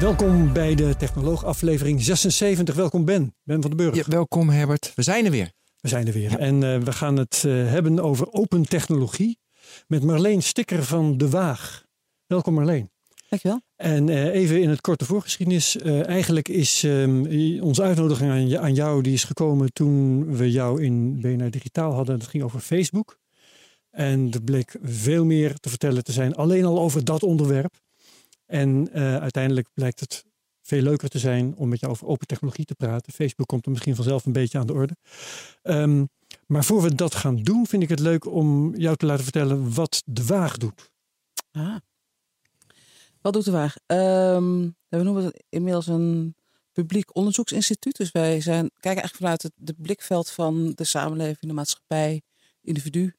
[0.00, 2.74] Welkom bij de Technoloog aflevering 76.
[2.74, 3.96] Welkom Ben, Ben van den Burg.
[3.96, 5.52] Ja, welkom Herbert, we zijn er weer.
[5.80, 9.38] We zijn er weer en uh, we gaan het uh, hebben over open technologie
[9.86, 11.84] met Marleen Stikker van De Waag.
[12.26, 12.90] Welkom Marleen.
[13.28, 13.60] Dankjewel.
[13.76, 15.76] En uh, even in het korte voorgeschiedenis.
[16.02, 17.26] eigenlijk is um,
[17.60, 22.18] onze uitnodiging aan, aan, jou die is gekomen toen we jou in BNR Digitaal hadden.
[22.18, 23.18] Het ging over Facebook.
[23.90, 27.74] En er bleek veel meer te vertellen te zijn alleen al over dat onderwerp.
[28.48, 30.24] En uh, uiteindelijk blijkt het
[30.62, 33.12] veel leuker te zijn om met jou over open technologie te praten.
[33.12, 34.96] Facebook komt er misschien vanzelf een beetje aan de orde.
[35.62, 36.08] Um,
[36.46, 39.74] maar voor we dat gaan doen, vind ik het leuk om jou te laten vertellen
[39.74, 40.90] wat de Waag doet.
[41.50, 41.76] Ah.
[43.20, 43.76] Wat doet de Waag?
[43.86, 46.36] Um, we noemen het inmiddels een
[46.72, 47.96] publiek onderzoeksinstituut.
[47.96, 52.22] Dus wij zijn, kijken eigenlijk vanuit het de blikveld van de samenleving, de maatschappij,
[52.62, 53.14] individu,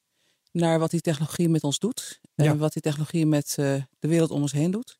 [0.52, 2.20] naar wat die technologie met ons doet.
[2.36, 2.56] En ja.
[2.56, 4.99] wat die technologie met uh, de wereld om ons heen doet.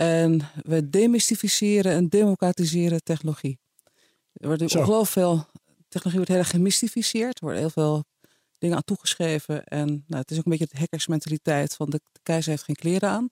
[0.00, 3.58] En we demystificeren en democratiseren technologie.
[4.32, 5.46] Er wordt ongelooflijk veel,
[5.88, 7.38] technologie wordt heel erg gemystificeerd.
[7.38, 8.04] Er worden heel veel
[8.58, 9.64] dingen aan toegeschreven.
[9.64, 12.76] En nou, het is ook een beetje de hackersmentaliteit van de, de keizer heeft geen
[12.76, 13.30] kleren aan.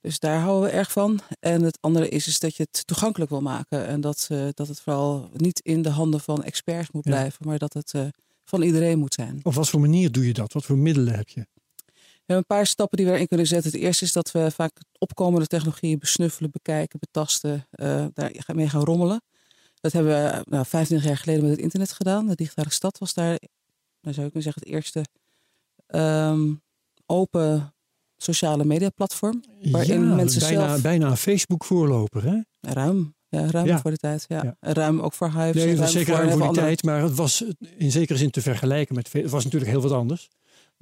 [0.00, 1.20] Dus daar houden we erg van.
[1.40, 3.86] En het andere is, is dat je het toegankelijk wil maken.
[3.86, 7.58] En dat, uh, dat het vooral niet in de handen van experts moet blijven, maar
[7.58, 8.06] dat het uh,
[8.44, 9.40] van iedereen moet zijn.
[9.42, 10.52] Op wat voor manier doe je dat?
[10.52, 11.46] Wat voor middelen heb je?
[12.32, 13.70] We hebben een paar stappen die we erin kunnen zetten.
[13.70, 19.22] Het eerste is dat we vaak opkomende technologieën besnuffelen, bekijken, betasten, uh, daarmee gaan rommelen.
[19.80, 22.26] Dat hebben we nou, 25 jaar geleden met het internet gedaan.
[22.26, 23.38] De digitale stad was daar,
[24.00, 25.04] nou zou ik kunnen zeggen, het eerste
[25.86, 26.62] um,
[27.06, 27.74] open
[28.16, 29.42] sociale media platform.
[29.62, 30.82] Waarin ja, mensen bijna, zelf...
[30.82, 32.40] bijna een Facebook voorloper, hè?
[32.60, 33.14] Ruim.
[33.28, 33.80] Ja, ruim ja.
[33.80, 34.24] voor de tijd.
[34.28, 34.42] Ja.
[34.60, 34.72] ja.
[34.72, 35.54] Ruim ook voor Hives.
[35.54, 37.44] Nee, het was ruim zeker ruim voor die tijd, maar het was
[37.76, 39.12] in zekere zin te vergelijken met.
[39.12, 40.28] Het was natuurlijk heel wat anders.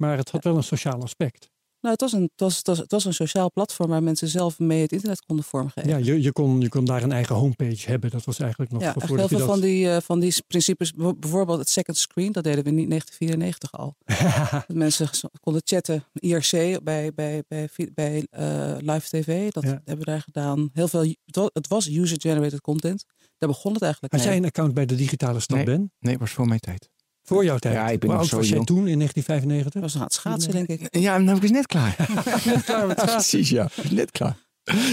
[0.01, 1.49] Maar het had wel een sociaal aspect.
[1.81, 4.27] Nou, het was, een, het, was, het, was, het was een sociaal platform waar mensen
[4.27, 5.89] zelf mee het internet konden vormgeven.
[5.89, 8.09] Ja, je, je, kon, je kon daar een eigen homepage hebben.
[8.09, 9.47] Dat was eigenlijk nog ja, voor heel veel dat...
[9.47, 13.71] van, die, uh, van die principes, bijvoorbeeld het second screen, dat deden we in 1994
[13.71, 13.95] al.
[14.67, 19.69] dat mensen konden chatten, IRC bij, bij, bij, bij uh, live tv, dat ja.
[19.69, 20.69] hebben we daar gedaan.
[20.73, 21.15] Heel veel,
[21.53, 23.03] het was user-generated content.
[23.37, 24.29] Daar begon het eigenlijk Had mee.
[24.31, 25.91] jij een account bij de digitale stad, nee, Ben?
[25.99, 26.89] Nee, was voor mijn tijd.
[27.31, 27.75] Voor jouw tijd?
[27.75, 29.73] Ja, ik ben Hoe oud was jij toen in 1995?
[29.73, 30.95] Dat was aan het schaatsen, denk ik.
[30.99, 31.95] Ja, dan heb ik dus net klaar.
[32.45, 33.05] net klaar met schaatsen.
[33.39, 33.69] Precies, ja.
[33.89, 34.37] Net klaar.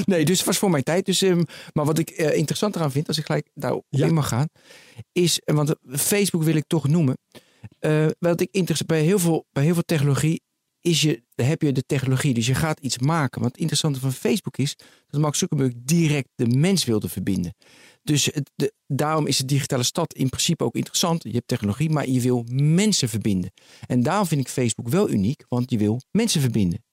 [0.05, 1.07] Nee, dus het was voor mijn tijd.
[1.07, 4.07] Dus, um, maar wat ik uh, interessant eraan vind, als ik gelijk daarop ja.
[4.07, 4.47] in mag gaan,
[5.13, 7.19] is, want Facebook wil ik toch noemen.
[7.81, 10.43] Uh, wat ik interessant bij heel veel, bij heel veel technologie
[10.81, 12.35] is je, heb je de technologie.
[12.35, 13.41] Dus je gaat iets maken.
[13.41, 14.77] Want het interessante van Facebook is
[15.07, 17.55] dat Mark Zuckerberg direct de mens wilde verbinden.
[18.09, 21.23] Dus het, de, daarom is de digitale stad in principe ook interessant.
[21.23, 23.51] Je hebt technologie, maar je wil mensen verbinden.
[23.87, 26.85] En daarom vind ik Facebook wel uniek, want je wil mensen verbinden.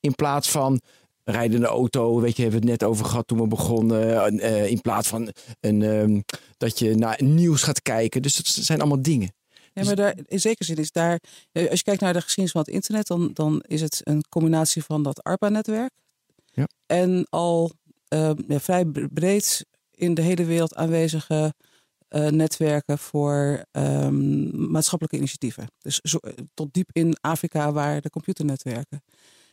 [0.00, 0.80] In plaats van
[1.24, 4.34] rijdende auto, weet je, hebben we het net over gehad toen we begonnen.
[4.34, 6.24] Uh, in plaats van een, um,
[6.56, 8.22] dat je naar nieuws gaat kijken.
[8.22, 9.32] Dus dat zijn allemaal dingen.
[9.72, 11.20] Ja, maar daar, in zekere zin is daar,
[11.52, 14.84] als je kijkt naar de geschiedenis van het internet, dan, dan is het een combinatie
[14.84, 15.92] van dat ARPA-netwerk
[16.52, 16.68] ja.
[16.86, 17.72] en al
[18.14, 19.66] uh, ja, vrij breed
[20.00, 21.54] in de hele wereld aanwezige
[22.10, 25.66] uh, netwerken voor um, maatschappelijke initiatieven.
[25.78, 26.18] Dus zo,
[26.54, 29.02] tot diep in Afrika waar de computernetwerken.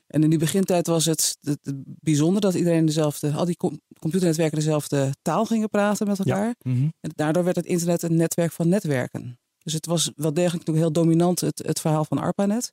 [0.08, 3.82] En in die begintijd was het, het, het bijzonder dat iedereen dezelfde, al die com
[4.00, 6.46] computernetwerken dezelfde taal gingen praten met elkaar.
[6.46, 6.56] Ja.
[6.62, 6.94] Mm -hmm.
[7.00, 9.40] En daardoor werd het internet een netwerk van netwerken.
[9.64, 12.72] Dus het was wel degelijk heel dominant, het, het verhaal van ARPANET.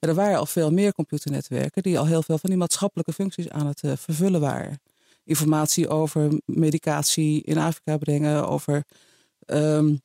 [0.00, 3.48] Maar er waren al veel meer computernetwerken die al heel veel van die maatschappelijke functies
[3.48, 4.80] aan het uh, vervullen waren.
[5.24, 8.84] Informatie over medicatie in Afrika brengen, over
[9.46, 10.00] um,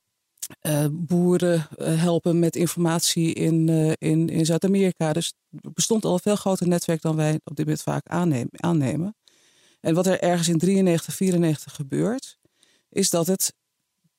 [0.61, 5.13] uh, boeren uh, helpen met informatie in, uh, in, in Zuid-Amerika.
[5.13, 8.49] Dus er bestond al een veel groter netwerk dan wij op dit moment vaak aannemen.
[8.51, 9.15] aannemen.
[9.79, 12.37] En wat er ergens in 93, 94 gebeurt,
[12.89, 13.53] is dat het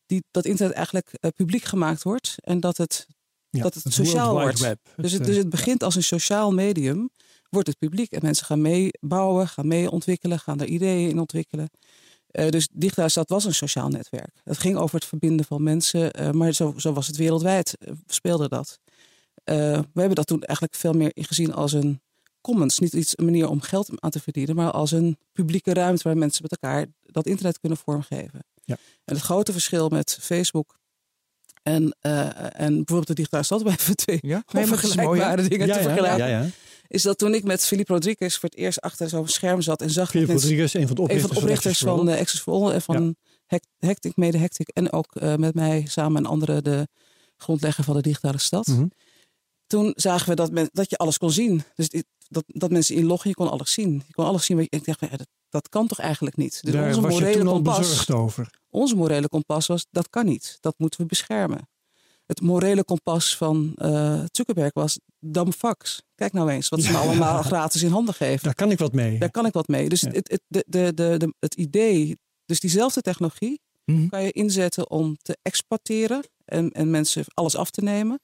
[0.07, 3.07] die, dat internet eigenlijk uh, publiek gemaakt wordt en dat het,
[3.51, 4.59] ja, dat het, het sociaal wordt.
[4.59, 4.79] Web.
[4.97, 7.11] Dus het, dus het begint als een sociaal medium,
[7.51, 11.69] wordt het publiek en mensen gaan meebouwen, gaan mee ontwikkelen, gaan er ideeën in ontwikkelen.
[12.33, 14.41] Uh, dus Digitale Stad was een sociaal netwerk.
[14.45, 17.77] Het ging over het verbinden van mensen, uh, maar zo, zo, was het wereldwijd,
[18.07, 18.79] speelde dat.
[19.45, 22.01] we hebben dat toen eigenlijk veel meer gezien als een
[22.41, 22.79] commons.
[22.79, 26.17] Niet iets, een manier om geld aan te verdienen, maar als een publieke ruimte waar
[26.17, 28.45] mensen met elkaar dat internet kunnen vormgeven.
[28.65, 28.77] Ja.
[29.05, 30.79] En het grote verschil met Facebook
[31.63, 34.43] En, en bijvoorbeeld de digitale stad, bij even twee ja?
[34.53, 36.53] nee, vergelijkbare dingen ja, te vergelijken.
[36.91, 39.91] Is dat toen ik met Philippe Rodriguez voor het eerst achter zo'n scherm zat en
[39.91, 40.11] zag...
[40.11, 42.83] Philippe Rodriguez, een van de oprichters, een van, de oprichters van, Access for All en
[42.83, 43.17] van
[43.79, 44.69] Hectic, mede Hectic.
[44.69, 46.89] En ook uh, met mij samen en anderen de
[47.37, 48.67] grondlegger van de digitale stad.
[48.67, 48.91] Mm -hmm.
[49.67, 51.63] Toen zagen we dat, men, dat je alles kon zien.
[51.75, 51.89] Dus
[52.29, 54.03] dat, dat mensen inloggen, je kon alles zien.
[54.07, 54.59] Je kon alles zien.
[54.59, 56.59] Ik dacht, ja, dat, dat kan toch eigenlijk niet?
[56.63, 58.51] Dus Daar onze was morele je toen kompas, al bezorgd over?
[58.71, 60.59] Onze morele kompas was, dat kan niet.
[60.61, 61.69] Dat moeten we beschermen.
[62.31, 66.03] Het morele kompas van uh, Zuckerberg was dumb fucks.
[66.15, 68.45] Kijk nou eens wat ze me allemaal gratis in handen geven.
[68.45, 69.19] Daar kan ik wat mee.
[69.19, 69.89] Daar kan ik wat mee.
[69.89, 70.11] Dus ja.
[70.11, 73.99] het, het, de, de, de, het idee, dus diezelfde technologie Mhm.
[73.99, 74.09] mm -hmm.
[74.09, 78.21] kan je inzetten om te exporteren en, en mensen alles af te nemen.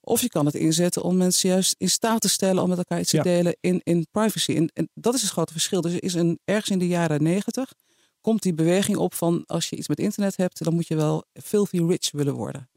[0.00, 3.00] Of je kan het inzetten om mensen juist in staat te stellen om met elkaar
[3.00, 3.22] iets te Ja.
[3.22, 4.54] delen in, in privacy.
[4.56, 5.80] En, en dat is het grote verschil.
[5.80, 7.72] Dus er is een, ergens in de jaren negentig
[8.20, 11.24] komt die beweging op van als je iets met internet hebt, dan moet je wel
[11.42, 12.68] filthy rich willen worden.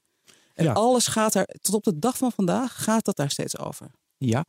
[0.55, 0.73] En Ja.
[0.73, 3.87] alles gaat daar, tot op de dag van vandaag, gaat dat daar steeds over.
[4.17, 4.45] Ja.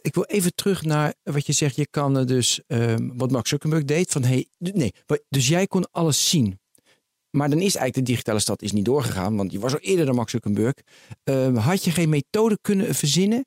[0.00, 1.76] Ik wil even terug naar wat je zegt.
[1.76, 4.94] Je kan dus, ehm, wat Mark Zuckerberg deed, van hey, nee,
[5.28, 6.58] dus jij kon alles zien.
[7.30, 10.06] Maar dan is eigenlijk de digitale stad is niet doorgegaan, want je was al eerder
[10.06, 10.74] dan Mark Zuckerberg.
[11.24, 13.46] Ehm, had je geen methode kunnen verzinnen,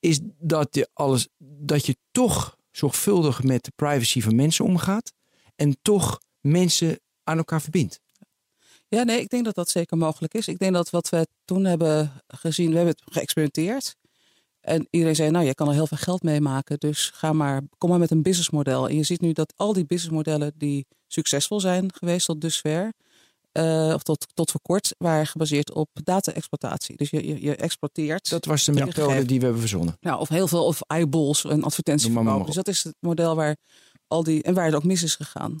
[0.00, 5.12] is dat je alles, dat je toch zorgvuldig met de privacy van mensen omgaat
[5.56, 8.00] en toch mensen aan elkaar verbindt.
[8.96, 10.48] Ja, nee, ik denk dat dat zeker mogelijk is.
[10.48, 13.96] Ik denk dat wat we toen hebben gezien, we hebben het geëxperimenteerd.
[14.60, 16.78] En iedereen zei, nou, je kan er heel veel geld mee maken.
[16.78, 18.88] Dus ga maar, kom maar met een businessmodel.
[18.88, 22.92] En je ziet nu dat al die businessmodellen die succesvol zijn geweest tot dusver,
[23.52, 26.96] eh, of tot, tot voor kort, waren gebaseerd op data-exploitatie.
[26.96, 28.28] Dus je, je, je exporteert.
[28.30, 29.96] Dat was de methode die we hebben verzonnen.
[30.00, 31.64] Nou, of heel veel, of eyeballs en
[32.12, 32.46] verkopen.
[32.46, 33.56] Dus dat is het model waar
[34.06, 35.58] al die, en waar het ook mis is gegaan.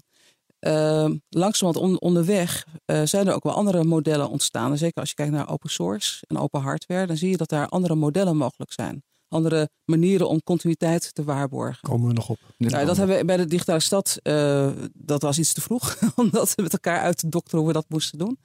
[0.66, 4.70] Ehm langzamerhand on, onderweg eh, zijn er ook wel andere modellen ontstaan.
[4.70, 7.48] En zeker als je kijkt naar open source en open hardware, dan zie je dat
[7.48, 9.02] daar andere modellen mogelijk zijn.
[9.28, 11.88] Andere manieren om continuïteit te waarborgen.
[11.88, 12.38] Komen we nog op.
[12.58, 16.30] Nou, dat hebben we bij de digitale stad, eh, dat was iets te vroeg, om
[16.30, 18.38] dat met elkaar uit te dokteren hoe we dat moesten doen.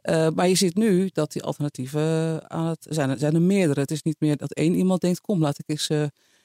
[0.00, 3.10] Eh, maar je ziet nu dat die alternatieven aan het zijn.
[3.10, 3.80] Er zijn er meerdere.
[3.80, 5.88] Het is niet meer dat één iemand denkt: kom, laat ik eens.
[5.88, 6.02] eh,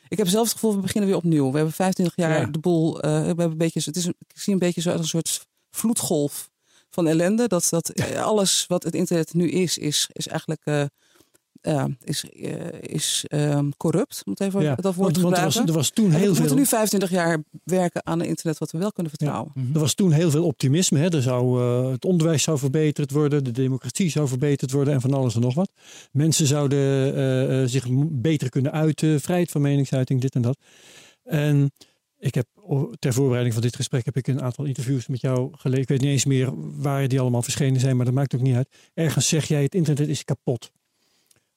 [0.07, 1.49] ik heb zelf het gevoel, we beginnen weer opnieuw.
[1.51, 2.45] We hebben 25 jaar Ja.
[2.45, 3.01] de boel.
[3.01, 5.45] eh, we hebben een beetje, het is ik zie een beetje zo als een soort
[5.71, 6.49] vloedgolf
[6.89, 7.47] van ellende.
[7.47, 10.83] Dat, dat eh, alles wat het internet nu is, is, is eigenlijk eh,
[11.71, 12.51] ja, is, eh,
[12.81, 14.21] is ehm, corrupt.
[14.25, 15.67] Moet even Ja, dat woord want, want er, was, gebruiken.
[15.67, 16.55] er was toen En heel we moeten veel.
[16.55, 19.51] nu 25 jaar werken aan een internet wat we wel kunnen vertrouwen.
[19.73, 20.99] Er was toen heel veel optimisme.
[20.99, 21.13] Hè.
[21.13, 25.13] Er zou, eh, het onderwijs zou verbeterd worden, de democratie zou verbeterd worden en van
[25.13, 25.71] alles en nog wat.
[26.11, 26.79] Mensen zouden
[27.15, 30.57] eh, eh, zich beter kunnen uiten, vrijheid van meningsuiting, dit en dat.
[31.23, 31.71] En
[32.19, 32.47] ik heb
[32.99, 35.81] ter voorbereiding van dit gesprek heb ik een aantal interviews met jou gelezen.
[35.83, 36.51] Ik weet niet eens meer
[36.81, 38.67] waar die allemaal verschenen zijn, maar dat maakt ook niet uit.
[38.93, 40.71] Ergens zeg jij het internet is kapot.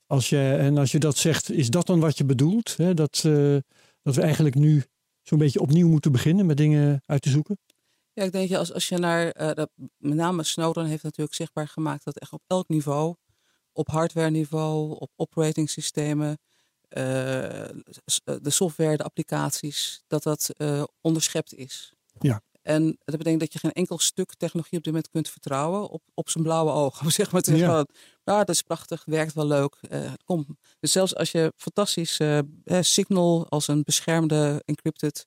[0.06, 2.76] Als je, en als je dat zegt, is dat dan wat je bedoelt?
[2.76, 2.94] Hè?
[2.94, 3.56] Dat, eh,
[4.02, 4.84] dat we eigenlijk nu
[5.22, 7.58] zo'n beetje opnieuw moeten beginnen met dingen uit te zoeken?
[8.12, 11.36] Ja, ik denk je als, als je naar, eh, dat, met name Snowden heeft natuurlijk
[11.36, 13.14] zichtbaar gemaakt dat echt op elk niveau,
[13.72, 16.38] op hardware niveau, op operating systemen,
[16.88, 16.98] eh,
[18.22, 20.50] de software, de applicaties, dat dat
[21.00, 21.92] onderschept is.
[22.18, 22.42] Ja.
[22.66, 26.02] En dat betekent dat je geen enkel stuk technologie op dit moment kunt vertrouwen op,
[26.14, 27.02] op zijn blauwe ogen.
[27.04, 27.74] Om Zeg maar te zeggen, Ja.
[28.24, 30.58] van, ah, dat is prachtig, werkt wel leuk, eh, kom.
[30.80, 32.38] Dus zelfs als je fantastisch eh,
[32.80, 35.26] Signal als een beschermde encrypted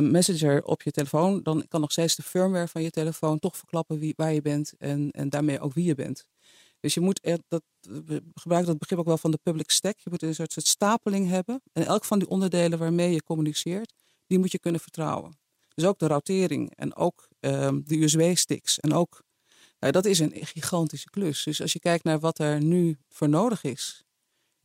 [0.00, 3.98] messenger op je telefoon, dan kan nog steeds de firmware van je telefoon toch verklappen
[3.98, 6.26] wie, waar je bent en, en daarmee ook wie je bent.
[6.80, 9.98] Dus je moet, er, dat, we gebruiken dat begrip ook wel van de public stack.
[9.98, 11.62] Je moet een soort, soort stapeling hebben.
[11.72, 13.92] En elk van die onderdelen waarmee je communiceert,
[14.26, 15.40] die moet je kunnen vertrouwen.
[15.74, 18.80] Dus ook de routering en ook ehm, de USB-sticks.
[18.80, 19.22] En ook,
[19.78, 21.42] nou, dat is een gigantische klus.
[21.42, 24.04] Dus als je kijkt naar wat er nu voor nodig is,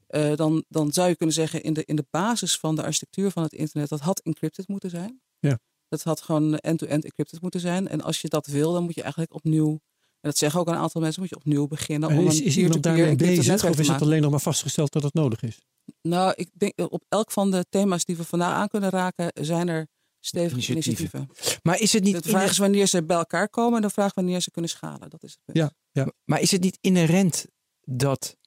[0.07, 3.31] eh, dan, dan zou je kunnen zeggen in de, in de basis van de architectuur
[3.31, 5.21] van het internet, dat had encrypted moeten zijn.
[5.39, 5.59] Ja.
[5.89, 7.87] Dat had gewoon end-to-end encrypted moeten zijn.
[7.87, 10.75] En als je dat wil, dan moet je eigenlijk opnieuw, en dat zeggen ook een
[10.75, 12.09] aantal mensen, moet je opnieuw beginnen.
[12.09, 14.91] En om is, een is iemand daarmee bezig of is het alleen nog maar vastgesteld
[14.91, 15.59] dat het nodig is?
[16.01, 19.31] Nou, ik denk eh, op elk van de thema's die we vandaag aan kunnen raken,
[19.33, 19.87] zijn er
[20.19, 21.19] stevige Initiatieven.
[21.19, 21.59] initiatieven.
[21.63, 24.13] Maar is het niet, De vraag is wanneer ze bij elkaar komen en de vraag
[24.13, 25.09] wanneer ze kunnen schalen.
[25.09, 25.57] Dat is het punt.
[25.57, 26.11] Ja, ja.
[26.23, 27.45] Maar is het niet inherent
[27.81, 28.37] dat,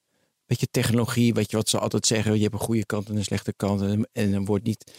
[0.46, 3.16] weet je, technologie, weet je wat ze altijd zeggen, je hebt een goede kant en
[3.16, 4.92] een slechte kant en, en dan wordt niet.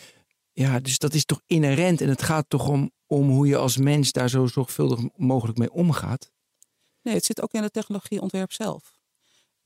[0.53, 3.77] Ja, dus dat is toch inherent en het gaat toch om, om hoe je als
[3.77, 6.31] mens daar zo zorgvuldig mogelijk mee omgaat.
[7.01, 8.99] Nee, het zit ook in het technologieontwerp zelf.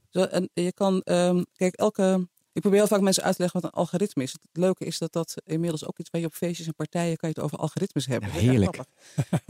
[0.10, 3.62] Zo, en je kan, ehm, kijk, elke, Ik probeer heel vaak mensen uit te leggen
[3.62, 4.32] wat een algoritme is.
[4.32, 7.30] Het leuke is dat dat inmiddels ook iets waar je op feestjes en partijen kan
[7.30, 8.30] je het over algoritmes hebben.
[8.34, 8.80] Ja, heerlijk.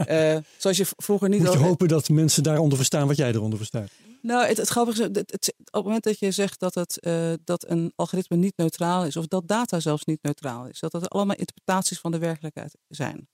[0.08, 1.42] Uh, zoals je vroeger niet.
[1.42, 3.90] Moet je hopen dat mensen daaronder verstaan wat jij eronder verstaat.
[4.22, 6.98] Nou, het, het grappige is, het, het, op het moment dat je zegt dat, het,
[7.00, 10.92] uh, dat een algoritme niet neutraal is, of dat data zelfs niet neutraal is, dat
[10.92, 13.28] het allemaal interpretaties van de werkelijkheid zijn.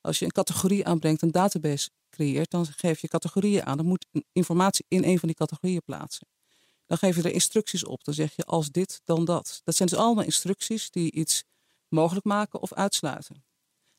[0.00, 3.76] Als je een categorie aanbrengt, een database creëert, dan geef je categorieën aan.
[3.76, 6.26] Dan moet informatie in een van die categorieën plaatsen.
[6.92, 8.04] Dan geef je er instructies op.
[8.04, 9.60] Dan zeg je als dit, dan dat.
[9.64, 11.44] Dat zijn dus allemaal instructies die iets
[11.88, 13.44] mogelijk maken of uitsluiten.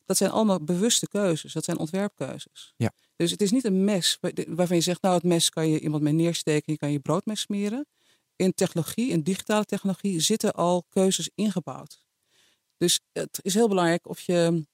[0.04, 1.52] Dat zijn allemaal bewuste keuzes.
[1.52, 2.74] Dat zijn ontwerpkeuzes.
[2.76, 2.92] Ja.
[3.16, 6.02] Dus het is niet een mes waarvan je zegt, nou het mes kan je iemand
[6.02, 7.86] mee neersteken, je kan je broodmes smeren.
[8.36, 12.04] In technologie, in digitale technologie, zitten al keuzes ingebouwd.
[12.76, 14.66] Dus het is heel belangrijk of je.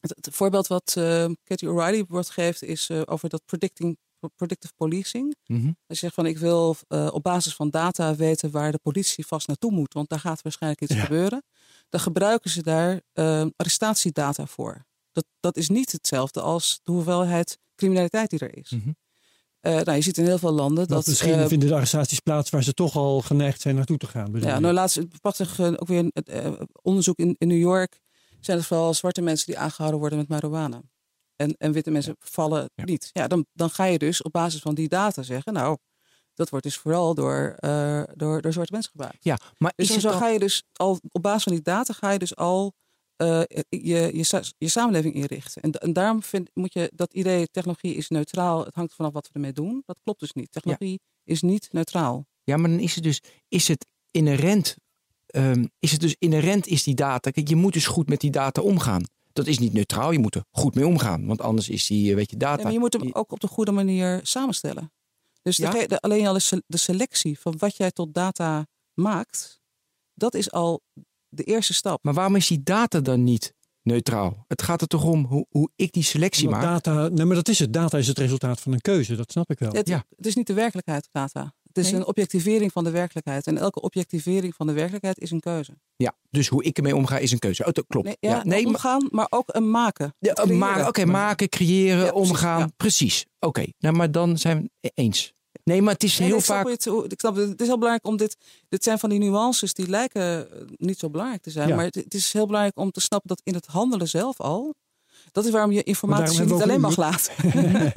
[0.00, 3.98] Het, voorbeeld wat uh, Katie O'Reilly wordt geeft is uh, over dat predicting
[4.36, 5.36] predictive policing.
[5.46, 5.66] Mhm.
[5.66, 9.26] Als je zegt van ik wil uh, op basis van data weten waar de politie
[9.26, 11.00] vast naartoe moet, want daar gaat waarschijnlijk iets Ja.
[11.02, 11.42] gebeuren.
[11.88, 14.86] Dan gebruiken ze daar uh, arrestatiedata voor.
[15.12, 18.70] Dat, dat is niet hetzelfde als de hoeveelheid criminaliteit die er is.
[18.70, 18.88] Mhm.
[18.88, 20.88] Uh, nou, je ziet in heel veel landen dat.
[20.88, 24.06] Dat misschien uh, vinden de arrestaties plaats waar ze toch al geneigd zijn naartoe te
[24.06, 24.30] gaan.
[24.40, 24.60] ja, je?
[24.60, 28.00] nou laatst prachtig uh, ook weer een onderzoek in, in New York.
[28.40, 30.82] Zijn het vooral zwarte mensen die aangehouden worden met marihuana.
[31.42, 32.84] En, en witte mensen vallen Ja.
[32.84, 33.10] niet.
[33.12, 35.76] Ja, dan, dan ga je dus op basis van die data zeggen, nou,
[36.34, 39.24] dat wordt dus vooral door, uh, door, door zwarte mensen gebruikt.
[39.24, 42.10] Ja, maar Dus zo dan- ga je dus al op basis van die data ga
[42.10, 42.72] je dus al
[43.16, 45.62] uh, je, je, je samenleving inrichten.
[45.62, 49.26] En, en daarom vind, moet je dat idee, technologie is neutraal, het hangt vanaf wat
[49.26, 49.82] we ermee doen.
[49.86, 50.52] Dat klopt dus niet.
[50.52, 52.26] Technologie is niet neutraal.
[52.44, 54.76] Ja, maar dan is het dus, is het inherent,
[55.26, 57.30] ehm, is het dus inherent is die data.
[57.30, 59.02] Kijk, je moet dus goed met die data omgaan.
[59.32, 61.26] Dat is niet neutraal, je moet er goed mee omgaan.
[61.26, 62.56] Want anders is die, eh, weet je, data.
[62.56, 64.92] Ja, maar je moet hem ook op de goede manier samenstellen.
[65.42, 65.70] Dus Ja?
[65.70, 69.60] de, de- alleen al de, se- de selectie van wat jij tot data maakt,
[70.14, 70.82] dat is al
[71.28, 72.02] de eerste stap.
[72.04, 74.44] Maar waarom is die data dan niet neutraal?
[74.48, 76.62] Het gaat er toch om hoe, hoe ik die selectie maak.
[76.62, 77.72] data, nee, maar dat is het.
[77.72, 79.72] Data is het resultaat van een keuze, dat snap ik wel.
[79.72, 80.04] Het, Ja.
[80.16, 81.54] het is niet de werkelijkheid, data.
[81.74, 82.00] Het is Nee.
[82.00, 83.46] een objectivering van de werkelijkheid.
[83.46, 85.72] En elke objectivering van de werkelijkheid is een keuze.
[85.96, 87.64] Ja, dus hoe ik ermee omga is een keuze.
[87.66, 88.06] Oh, dat klopt.
[88.06, 90.14] Nee, ja, ja, nee, maar, omgaan, maar ook een maken.
[90.18, 92.58] ja, maar, oké, maken, creëren, Ja, omgaan.
[92.58, 92.68] ja.
[92.76, 93.26] Precies.
[93.40, 95.32] Oké, nou, maar dan zijn we het eens.
[95.64, 96.68] Nee, maar het is heel vaak.
[96.68, 97.48] het, ik snap het.
[97.48, 98.36] Het is heel belangrijk om dit.
[98.68, 101.74] Dit zijn van die nuances die lijken eh, niet zo belangrijk te zijn.
[101.76, 104.74] Maar het, het is heel belangrijk om te snappen dat in het handelen zelf al.
[105.32, 107.34] Dat is waarom je informatie hebben niet alleen mag laten.
[107.42, 107.92] en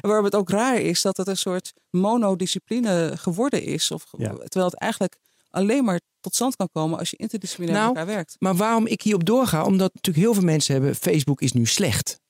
[0.08, 3.90] waarom het ook raar is dat het een soort monodiscipline geworden is.
[3.90, 4.28] Of, Ja.
[4.28, 5.16] Terwijl het eigenlijk
[5.50, 8.36] alleen maar tot stand kan komen als je interdisciplinair Nou, met elkaar werkt.
[8.38, 9.64] Maar waarom ik hierop doorga?
[9.64, 10.94] Omdat natuurlijk heel veel mensen hebben...
[10.94, 12.20] Facebook is nu slecht.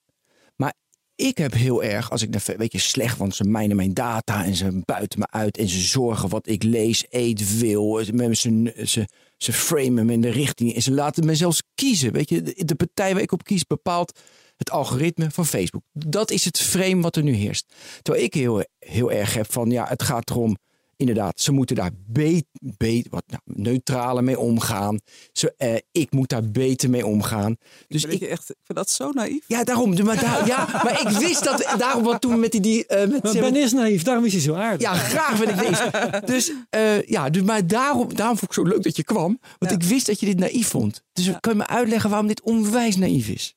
[0.57, 0.75] Maar
[1.15, 2.57] ik heb heel erg, als ik naar...
[2.57, 4.45] Weet je, slecht, want ze mijnen mijn data...
[4.45, 5.57] en ze buiten me uit...
[5.57, 8.05] en ze zorgen wat ik lees, eet, wil.
[8.05, 10.75] Ze, ze, ze, ze framen me in de richting...
[10.75, 12.13] en ze laten me zelfs kiezen.
[12.13, 14.21] Weet je, de partij waar ik op kies bepaalt...
[14.61, 15.83] het algoritme van Facebook.
[15.93, 17.75] Dat is het frame wat er nu heerst.
[18.03, 19.71] Terwijl ik heel, heel erg heb van...
[19.71, 20.57] ja, het gaat erom...
[20.97, 22.45] Inderdaad, ze moeten daar beet,
[22.77, 24.99] beet, wat nou, neutraler mee omgaan.
[25.33, 27.57] Ze, eh, ik moet daar beter mee omgaan.
[27.89, 29.45] Dus ik, ik, echt, ik vind dat zo naïef.
[29.47, 30.05] ja, daarom.
[30.05, 31.75] Maar, daar, ja, maar ik wist dat.
[31.79, 32.61] Daarom, want toen met die.
[32.61, 34.81] die eh, met, Maar Ben is naïef, daarom is hij zo aardig.
[34.81, 36.23] ja, graag ben ik deze.
[36.25, 39.39] Dus eh, ja, dus, maar daarom, daarom vond ik zo leuk dat je kwam.
[39.59, 39.79] Want Ja.
[39.79, 41.03] ik wist dat je dit naïef vond.
[41.13, 43.55] Dus kan je me uitleggen waarom dit onwijs naïef is?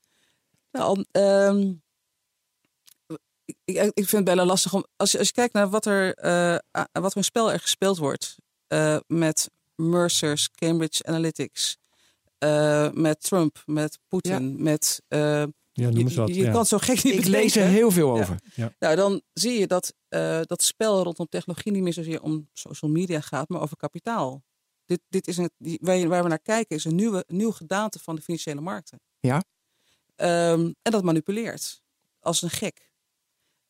[0.74, 1.74] Nou, ehm,
[3.66, 4.86] ik, ik, vind het bijna lastig om.
[4.96, 6.58] Als je, als je kijkt naar wat, er, eh,
[6.92, 8.36] wat voor een spel er gespeeld wordt.
[8.68, 11.78] eh, met Mercer's, Cambridge Analytics.
[12.38, 15.02] eh, met Trump, met Poetin, met.
[15.08, 15.20] eh,
[15.72, 16.30] Ja, noem eens je wat.
[16.36, 16.50] je ja.
[16.52, 18.40] kan het zo gek niet Ik lees er heel veel over.
[18.80, 22.92] Nou, dan zie je dat eh, dat spel rondom technologie niet meer zozeer om social
[22.92, 24.44] media gaat, maar over kapitaal.
[24.86, 27.52] Dit, dit is een, die, waar, je- waar we naar kijken is een nieuwe, nieuw
[27.52, 29.00] gedaante van de financiële markten.
[29.20, 29.44] Ja.
[30.16, 31.82] Ehm, en dat manipuleert
[32.20, 32.92] als een gek.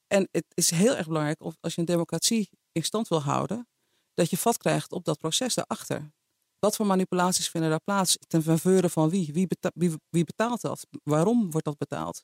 [0.08, 3.68] En het is heel erg belangrijk of, als je een democratie in stand wil houden,
[4.14, 6.12] dat je vat krijgt op dat proces daarachter.
[6.60, 8.18] Wat voor manipulaties vinden daar plaats?
[8.28, 9.30] Ten faveur van wie?
[9.34, 9.94] Wie, beta- wie?
[10.10, 10.88] wie betaalt dat?
[11.04, 12.24] Waarom wordt dat betaald?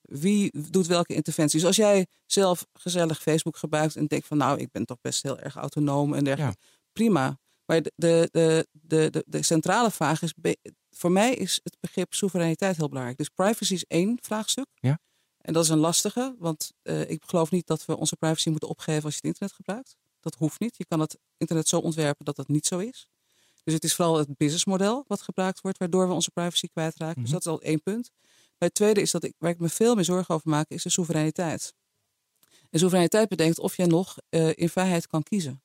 [0.00, 1.64] Wie doet welke interventies?
[1.64, 5.38] Als jij zelf gezellig Facebook gebruikt en denkt van nou, ik ben toch best heel
[5.38, 6.58] erg autonoom en dergelijke.
[6.92, 7.38] Prima.
[7.64, 8.28] Maar de, de,
[8.72, 10.34] de, de, de, centrale vraag is,
[11.00, 13.18] voor mij is het begrip soevereiniteit heel belangrijk.
[13.18, 14.66] Dus privacy is één vraagstuk.
[14.74, 14.98] Ja.
[15.38, 18.68] En dat is een lastige, want eh, ik geloof niet dat we onze privacy moeten
[18.68, 19.96] opgeven als je het internet gebruikt.
[20.20, 20.76] Dat hoeft niet.
[20.76, 23.08] Je kan het internet zo ontwerpen dat dat niet zo is.
[23.64, 27.22] Dus het is vooral het businessmodel wat gebruikt wordt, waardoor we onze privacy kwijtraken.
[27.22, 27.32] Dus Mhm.
[27.32, 28.10] dat is al één punt.
[28.58, 30.82] Maar het tweede is dat ik, waar ik me veel meer zorgen over maak, is
[30.82, 31.74] de soevereiniteit.
[32.70, 35.62] En soevereiniteit betekent of jij nog eh, in vrijheid kan kiezen.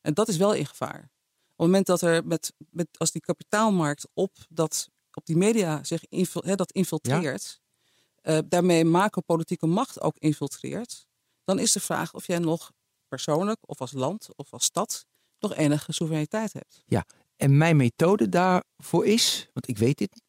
[0.00, 1.10] En dat is wel in gevaar.
[1.56, 6.06] Het moment dat er met, met als die kapitaalmarkt op, dat, op die media zich
[6.08, 7.60] infil, hè, dat infiltreert,
[8.20, 11.06] eh, daarmee macro-politieke macht ook infiltreert,
[11.44, 12.72] dan is de vraag of jij nog
[13.08, 15.06] persoonlijk of als land of als stad
[15.38, 16.82] nog enige soevereiniteit hebt.
[16.86, 17.04] Ja,
[17.36, 20.22] en mijn methode daarvoor is, want ik weet dit,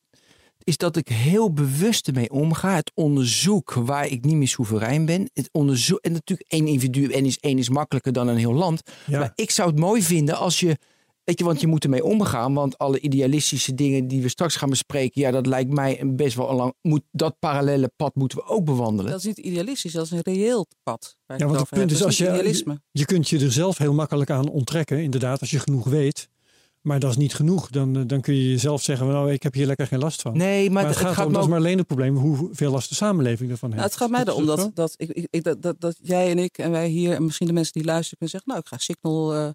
[0.68, 2.76] is dat ik heel bewust ermee omga.
[2.76, 5.30] Het onderzoek waar ik niet meer soeverein ben.
[5.34, 8.82] Het onderzoek, en natuurlijk één individu en is één is makkelijker dan een heel land.
[9.06, 9.20] Ja.
[9.20, 10.78] Maar ik zou het mooi vinden als je,
[11.28, 12.54] weet je, want je moet ermee omgaan.
[12.54, 16.36] Want alle idealistische dingen die we straks gaan bespreken, ja, dat lijkt mij een best
[16.36, 16.74] wel een lang.
[16.82, 19.12] Moet, dat parallele pad moeten we ook bewandelen.
[19.12, 21.18] Dat is niet idealistisch, dat is een reëel pad.
[21.26, 23.94] Ja, want het het punt is, als Dat je, je kunt je er zelf heel
[23.94, 26.30] makkelijk aan onttrekken, inderdaad, als je genoeg weet.
[26.82, 27.70] Maar dat is niet genoeg.
[27.70, 30.38] Dan, eh, dan kun je jezelf zeggen, nou, ik heb hier lekker geen last van.
[30.38, 32.16] Nee, maar, maar het, het gaat, gaat om, me dat is maar alleen het probleem
[32.16, 33.82] hoeveel last de samenleving ervan heeft.
[33.82, 34.72] Nou, het gaat mij erom dat, zo?
[34.74, 37.54] dat, ik, ik, dat, dat, dat jij en ik en wij hier en misschien de
[37.54, 39.50] mensen die luisteren kunnen zeggen, nou ik ga Signal eh,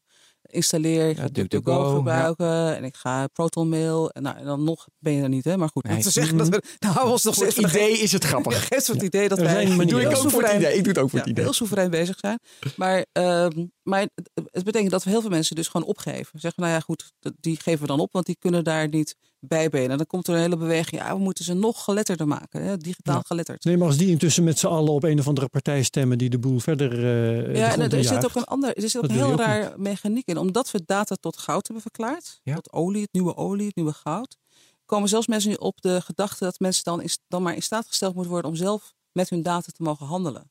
[0.53, 1.97] installeren, ik Ja, ga DuckDuckGo, DuckDuckGo ja.
[1.97, 4.11] gebruiken en ik ga Proton Mail.
[4.11, 5.57] En, nou, en dan nog ben je er niet, hè?
[5.57, 6.03] Maar goed, Nee.
[6.03, 8.25] te zeggen dat we, nou houden we ons nog voor het steeds idee is het
[8.25, 8.69] grappig.
[8.69, 9.87] Het idee dat wij.
[9.87, 10.77] Doe ik ook voor het idee.
[10.77, 11.45] Ik doe het ook voor het idee.
[11.45, 12.39] heel soeverein bezig zijn.
[12.77, 13.51] Maar, ehm,
[13.83, 16.41] maar het, betekent dat heel veel mensen dus gewoon opgeven.
[16.41, 19.69] Zeggen, nou ja, goed, die geven we dan op, want die kunnen daar niet bij
[19.69, 19.91] benen.
[19.91, 22.77] En dan komt er een hele beweging, ja, we moeten ze nog geletterder maken, hè,
[22.77, 23.23] digitaal Ja.
[23.27, 23.65] geletterd.
[23.65, 26.31] Nee, maar als die intussen met z'n allen op een of andere partij stemmen die
[26.31, 29.17] de boel verder de Ja, en er zit ook een ander, er zit ook een
[29.17, 30.37] heel raar mechaniek in.
[30.39, 32.55] Omdat we data tot goud hebben verklaard, Ja.
[32.55, 34.37] tot olie, het nieuwe olie, het nieuwe goud,
[34.85, 37.87] komen zelfs mensen nu op de gedachte dat mensen dan, is, dan maar in staat
[37.87, 40.51] gesteld moeten worden om zelf met hun data te mogen handelen.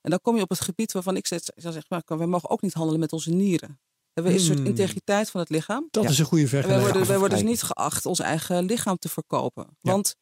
[0.00, 2.72] En dan kom je op het gebied waarvan ik zeggen, maar wij mogen ook niet
[2.74, 3.80] handelen met onze nieren.
[4.12, 4.66] Er is een soort Hmm.
[4.66, 5.88] integriteit van het lichaam.
[5.90, 6.08] Dat Ja.
[6.10, 6.92] is een goede En wij vergelijking.
[6.92, 7.76] worden, wij worden dus vergelijking.
[7.78, 9.66] niet geacht ons eigen lichaam te verkopen.
[9.80, 9.92] Ja.
[9.92, 10.14] Want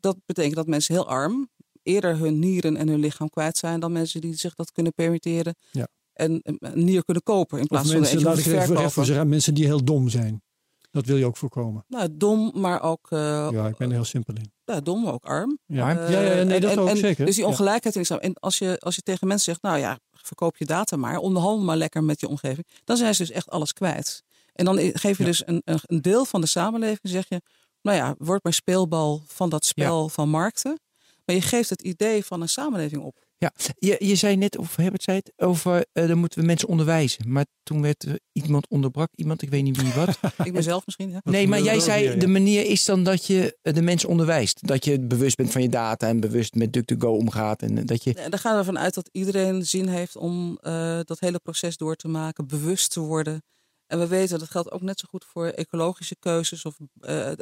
[0.00, 1.48] dat betekent dat mensen heel arm
[1.82, 5.54] eerder hun nieren en hun lichaam kwijt zijn dan mensen die zich dat kunnen permitteren.
[5.70, 5.88] Ja.
[6.12, 8.76] En een een nier kunnen kopen in Of plaats van mensen, eentje laat ik even
[8.76, 10.42] recht voor zeggen, mensen die heel dom zijn.
[10.90, 11.84] Dat wil je ook voorkomen.
[11.88, 14.52] Nou, dom, maar ook eh, Ja, ik ben er heel simpel in.
[14.74, 15.58] Ja, dom, maar ook arm.
[15.66, 17.24] Ja, Maar- ja, ja, ja, nee, Eh, dat en- ook en zeker.
[17.26, 17.50] Dus die Ja.
[17.50, 18.18] ongelijkheid in islam.
[18.18, 21.64] En als je, als je tegen mensen zegt, nou ja, verkoop je data maar, onderhandel
[21.64, 24.22] maar lekker met je omgeving, dan zijn ze dus echt alles kwijt.
[24.52, 25.28] En dan geef je Ja.
[25.28, 27.40] dus een, een, een deel van de samenleving, zeg je,
[27.82, 30.80] nou ja, word maar speelbal van dat spel van markten.
[31.24, 33.16] Maar je geeft het idee van een samenleving op.
[33.38, 36.68] Ja, je, je zei net, of Herbert zei het, over eh dan moeten we mensen
[36.68, 37.32] onderwijzen.
[37.32, 40.18] Maar toen werd er iemand onderbrak, iemand, ik weet niet wie wat.
[40.46, 41.20] Ik mezelf misschien, ja.
[41.24, 42.32] Nee, maar jij zei, weer, de ja.
[42.32, 44.66] manier is dan dat je eh, de mensen onderwijst.
[44.66, 47.62] Dat je bewust bent van je data en bewust met DuckDuckGo omgaat.
[47.62, 50.58] En eh, dat je, En daar gaan we ervan uit dat iedereen zin heeft om
[50.60, 53.42] eh, dat hele proces door te maken, bewust te worden.
[53.86, 57.36] En we weten, dat geldt ook net zo goed voor ecologische keuzes of eh, eh,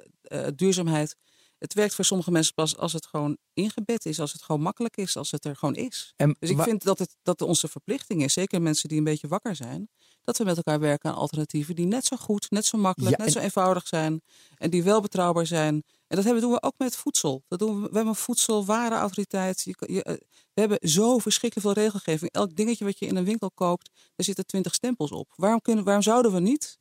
[0.54, 1.16] duurzaamheid.
[1.64, 4.96] Het werkt voor sommige mensen pas als het gewoon ingebed is, als het gewoon makkelijk
[4.96, 6.12] is, als het er gewoon is.
[6.16, 9.28] en Dus ik vind dat het dat onze verplichting is, zeker mensen die een beetje
[9.28, 9.88] wakker zijn,
[10.22, 13.24] dat we met elkaar werken aan alternatieven die net zo goed, net zo makkelijk, Ja,
[13.24, 14.22] net zo eenvoudig zijn
[14.56, 15.74] en die wel betrouwbaar zijn.
[16.06, 17.42] En dat hebben, doen we ook met voedsel.
[17.48, 19.62] Dat doen we, we hebben een voedselwarenautoriteit.
[19.62, 20.14] Je, je, eh,
[20.54, 22.30] we hebben zo verschrikkelijk veel regelgeving.
[22.30, 25.32] Elk dingetje wat je in een winkel koopt, daar zitten twintig stempels op.
[25.34, 26.78] Waarom, kunnen, waarom zouden we niet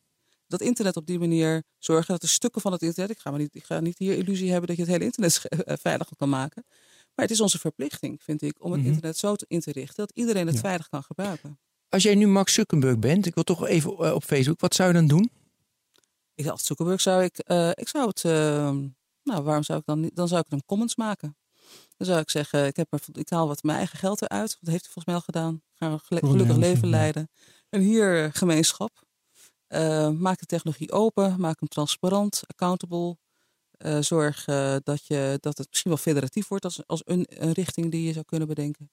[0.58, 3.12] dat internet op die manier zorgen dat de stukken van het internet.
[3.12, 5.46] Ik ga, maar niet, ik ga niet hier illusie hebben dat je het hele internet
[5.48, 6.66] eh, veilig kan maken.
[7.16, 8.90] Maar het is onze verplichting, vind ik, om het Mhm.
[8.90, 10.62] internet zo in te richten dat iedereen het Ja.
[10.62, 11.60] veilig kan gebruiken.
[11.90, 14.88] als jij nu Mark Zuckerberg bent, ik wil toch even eh, op Facebook, wat zou
[14.90, 15.30] je dan doen?
[16.36, 18.32] Ik als Zuckerberg zou ik, eh, ik zou het, eh,
[19.24, 21.38] nou waarom zou ik dan niet, dan zou ik een comments maken.
[21.98, 24.58] Dan zou ik zeggen, ik, heb er, ik haal wat mijn eigen geld eruit.
[24.62, 25.62] Dat heeft hij volgens mij al gedaan.
[25.74, 27.30] Ga een gele- Voor gelukkig leven leiden.
[27.70, 29.04] En hier gemeenschap.
[29.74, 33.18] Eh, maak de technologie open, maak hem transparant, accountable.
[33.72, 37.52] Eh, zorg eh, dat, je, dat het misschien wel federatief wordt als, als een, een
[37.52, 38.92] richting die je zou kunnen bedenken.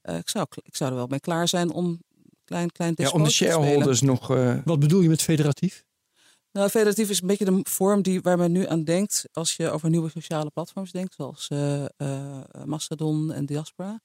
[0.00, 2.02] Eh, ik, zou, ik zou er wel mee klaar zijn om
[2.44, 4.30] klein, klein Ja, om de shareholders nog...
[4.30, 5.84] eh, Wat bedoel je met federatief?
[6.52, 9.70] Nou, federatief is een beetje de vorm die, waar men nu aan denkt als je
[9.70, 14.00] over nieuwe sociale platforms denkt, zoals eh, eh, Mastodon en Diaspora.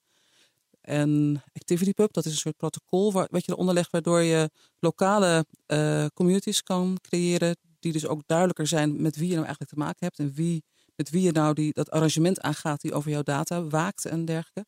[0.84, 5.46] En ActivityPub, dat is een soort protocol waar, wat je eronder legt, waardoor je lokale
[5.66, 9.80] eh, communities kan creëren, die dus ook duidelijker zijn met wie je nou eigenlijk te
[9.80, 10.64] maken hebt en wie,
[10.96, 14.66] met wie je nou die, dat arrangement aangaat die over jouw data waakt en dergelijke.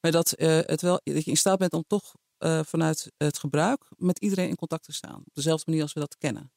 [0.00, 3.38] Maar dat, eh, het wel, dat je in staat bent om toch eh, vanuit het
[3.38, 5.18] gebruik met iedereen in contact te staan.
[5.18, 6.52] Op dezelfde manier als we dat kennen.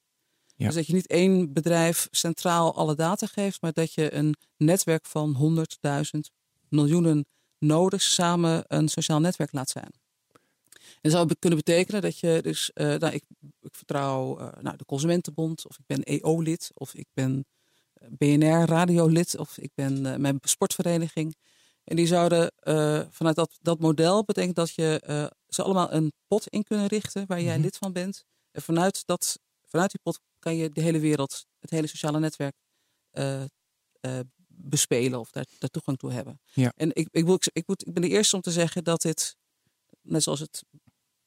[0.56, 0.66] Ja.
[0.66, 5.06] Dus dat je niet één bedrijf centraal alle data geeft, maar dat je een netwerk
[5.06, 6.30] van honderdduizend
[6.70, 7.26] miljoenen
[7.62, 9.92] nodes samen een sociaal netwerk laat zijn.
[11.02, 13.24] En dat zou kunnen betekenen dat je dus, eh, nou, ik,
[13.62, 17.46] ik vertrouw eh, nou, de Consumentenbond, of ik ben EO-lid, of ik ben
[18.10, 21.36] BNR-radiolid, of ik ben eh, mijn sportvereniging.
[21.84, 26.14] En die zouden eh, vanuit dat, dat model betekent dat je eh, ze allemaal een
[26.28, 27.62] pot in kunnen richten waar jij Mhm.
[27.62, 28.24] lid van bent.
[28.52, 32.56] En vanuit dat vanuit die pot kan je de hele wereld, het hele sociale netwerk
[33.14, 33.44] uh,
[34.02, 34.20] uh,
[34.64, 36.40] bespelen of daar, daar, toegang toe hebben.
[36.54, 36.74] Ja.
[36.76, 39.36] En ik, ik, wil, ik, moet, ik ben de eerste om te zeggen dat dit,
[40.02, 40.64] net zoals het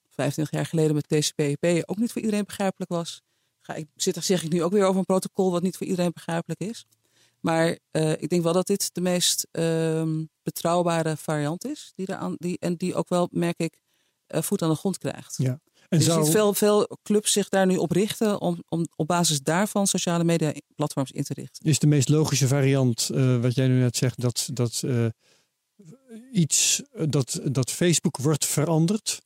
[0.09, 3.23] 25 jaar geleden met TCP/IP ook niet voor iedereen begrijpelijk was.
[3.61, 6.13] Ga ik, zit, zeg ik nu ook weer over een protocol wat niet voor iedereen
[6.13, 6.87] begrijpelijk is.
[7.41, 10.09] Maar uh, ik denk wel dat dit de meest uh,
[10.43, 11.93] betrouwbare variant is.
[11.95, 13.77] Die eraan, die, en die ook wel, merk ik,
[14.29, 15.35] uh, voet aan de grond krijgt.
[15.37, 15.61] Ja.
[15.95, 16.19] En dus zou...
[16.19, 19.87] je ziet veel, veel clubs zich daar nu op richten om, om op basis daarvan
[19.87, 21.67] sociale media platforms in te richten.
[21.67, 25.07] Is de meest logische variant, uh, wat jij nu net zegt, dat, dat uh,
[26.33, 29.23] iets dat, dat Facebook wordt veranderd?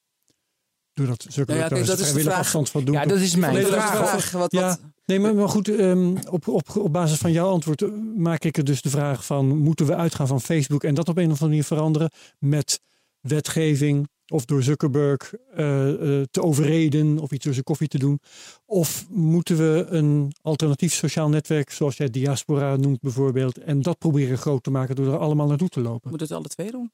[0.92, 2.38] Doordat zulke nou ja, kijk, dat is de vraag.
[2.38, 2.94] afstand van doen.
[2.94, 3.92] Ja, dat is mijn Nee, vraag.
[3.92, 4.30] dat is vraag.
[4.30, 7.82] Wat, Ja, wat, nee, maar, maar goed, um, op, op, op basis van jouw antwoord
[7.82, 11.08] uh, maak ik er dus de vraag van, moeten we uitgaan van Facebook en dat
[11.08, 12.80] op een of andere manier veranderen met
[13.20, 18.20] wetgeving of door Zuckerberg uh, uh, te overreden of iets door zijn koffie te doen?
[18.64, 24.38] Of moeten we een alternatief sociaal netwerk, zoals jij diaspora noemt bijvoorbeeld, en dat proberen
[24.38, 26.00] groot te maken door er allemaal naartoe te lopen?
[26.02, 26.92] We moeten het alle twee doen.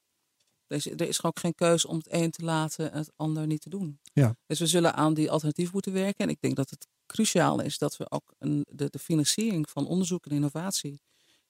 [0.67, 3.47] Er is, er is gewoon geen keuze om het een te laten en het ander
[3.47, 3.99] niet te doen.
[4.13, 4.37] Ja.
[4.47, 6.25] Dus we zullen aan die alternatief moeten werken.
[6.25, 9.87] En ik denk dat het cruciaal is dat we ook een, de, de financiering van
[9.87, 11.01] onderzoek en innovatie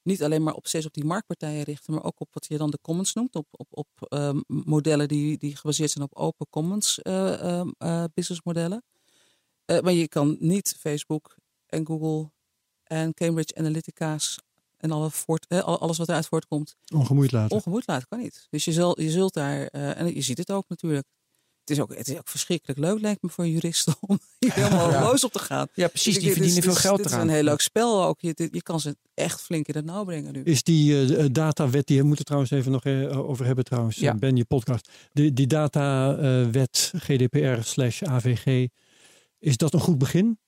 [0.04, 2.70] niet alleen maar op steeds op die marktpartijen richten, maar ook op wat je dan
[2.70, 6.98] de commons noemt, op, op, op uh, modellen die, die gebaseerd zijn op open commons
[7.02, 8.84] uh, uh, businessmodellen.
[9.66, 11.36] maar je kan niet Facebook
[11.66, 12.30] en Google
[12.82, 14.38] en Cambridge Analytica's
[14.76, 16.76] en alle voort, alles wat eruit voortkomt.
[16.94, 17.56] Ongemoeid laten.
[17.56, 18.46] Ongemoeid laten kan niet.
[18.50, 21.06] Dus je, zult, je zult daar, en je ziet het ook natuurlijk.
[21.64, 24.90] Het is ook, het is ook verschrikkelijk leuk, lijkt me, voor juristen om hier helemaal
[24.90, 25.02] ja.
[25.02, 25.68] los op te gaan.
[25.74, 26.18] Ja, precies.
[26.18, 27.20] Die verdienen dus, veel geld Het eraan.
[27.20, 28.20] is een heel leuk spel ook.
[28.20, 30.42] Je, je kan ze echt flink in het nauw brengen nu.
[30.42, 34.14] Is die uh, datawet, die we moeten trouwens even nog uh, over hebben trouwens, Ja.
[34.14, 34.90] Ben, je podcast.
[35.12, 38.68] Die, die datawet GDPR slash AVG,
[39.38, 40.38] is dat een goed begin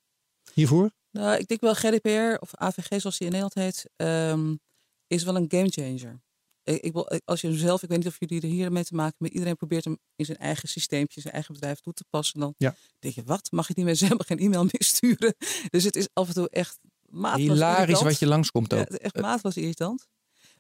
[0.53, 0.91] hiervoor?
[1.11, 4.61] Nou, ik denk wel GDPR of AVG zoals die in Nederland heet, um,
[5.07, 6.21] is wel een gamechanger.
[6.67, 8.85] Ik, ik, wil- als je hem zelf, ik weet niet of jullie er hier mee
[8.85, 12.05] te maken hebben, iedereen probeert hem in zijn eigen systeempje, zijn eigen bedrijf toe te
[12.11, 12.41] passen.
[12.41, 12.75] Dan Ja.
[12.99, 13.51] denk je, wat?
[13.51, 15.35] Mag ik die mensen helemaal geen e-mail meer sturen?
[15.71, 16.79] Dus het is af en toe echt
[17.11, 18.03] Hilarisch irritant.
[18.03, 18.87] wat je langskomt Ja, ook.
[18.89, 20.07] is echt mateloos irritant.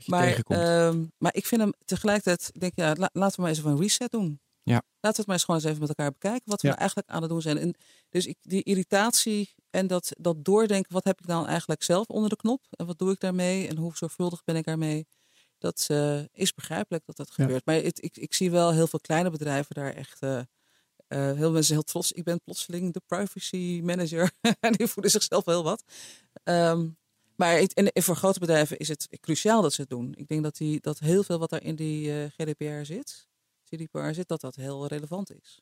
[0.06, 3.58] Maar, ehm, maar ik vind hem tegelijkertijd, ik denk ja, la- laten we maar eens
[3.58, 4.40] even een reset doen.
[4.62, 4.72] Ja.
[4.74, 6.72] Laten we het maar eens gewoon eens even met elkaar bekijken wat we Ja.
[6.74, 7.58] nou eigenlijk aan het doen zijn.
[7.58, 7.74] En
[8.08, 12.30] dus ik, die irritatie en dat, dat doordenken, wat heb ik dan eigenlijk zelf onder
[12.30, 12.62] de knop?
[12.70, 13.68] En wat doe ik daarmee?
[13.68, 15.06] En hoe zorgvuldig ben ik daarmee?
[15.58, 17.44] Dat eh, is begrijpelijk dat dat Ja.
[17.44, 17.66] gebeurt.
[17.66, 20.20] Maar het, ik, ik zie wel heel veel kleine bedrijven daar echt...
[20.20, 20.44] eh, eh,
[21.08, 22.12] heel veel mensen heel trots.
[22.12, 24.30] Ik ben plotseling de privacy manager.
[24.60, 25.82] en die voelen zichzelf wel wat.
[26.44, 26.86] Ehm,
[27.36, 30.14] maar het, en voor grote bedrijven is het cruciaal dat ze het doen.
[30.16, 33.28] Ik denk dat, die, dat heel veel wat daar in die eh, GDPR zit,
[33.64, 35.60] GDPR zit, dat dat heel relevant is.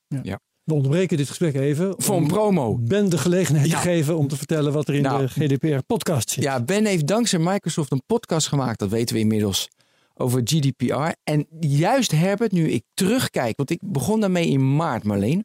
[0.64, 1.94] We onderbreken dit gesprek even.
[2.02, 2.78] Voor een om promo.
[2.78, 3.76] Ben de gelegenheid Ja.
[3.76, 5.22] te geven om te vertellen wat er in Nou.
[5.22, 6.42] de GDPR-podcast zit.
[6.44, 9.68] Ja, Ben heeft dankzij Microsoft een podcast gemaakt, dat weten we inmiddels,
[10.14, 11.10] over GDPR.
[11.24, 15.44] En juist Herbert, nu ik terugkijk, want ik begon daarmee in maart, Marleen.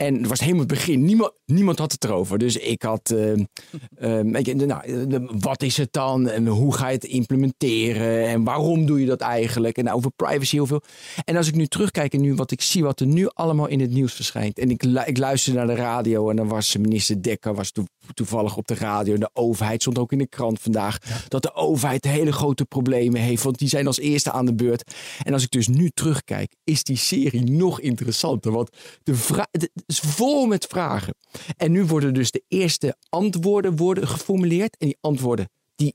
[0.00, 1.04] En het was helemaal het begin.
[1.04, 2.38] Niemand, niemand had het erover.
[2.38, 6.28] Dus ik had, eh, eh, nou, eh, wat is het dan?
[6.28, 8.28] En hoe ga je het implementeren?
[8.28, 9.78] En waarom doe je dat eigenlijk?
[9.78, 10.82] En over privacy heel veel.
[11.24, 13.80] En als ik nu terugkijk en nu wat ik zie, wat er nu allemaal in
[13.80, 14.58] het nieuws verschijnt.
[14.58, 18.56] En ik, ik luisterde naar de radio en dan was minister Dekker was toe- toevallig
[18.56, 19.14] op de radio.
[19.14, 20.98] En de overheid stond ook in de krant vandaag.
[21.28, 23.42] Dat de overheid hele grote problemen heeft.
[23.42, 24.94] Want die zijn als eerste aan de beurt.
[25.22, 28.52] En als ik dus nu terugkijk, is die serie nog interessanter.
[28.52, 28.70] Want
[29.02, 31.14] de vra- het is vol met vragen.
[31.56, 34.76] En nu worden dus de eerste antwoorden worden geformuleerd.
[34.78, 35.94] En die antwoorden, die,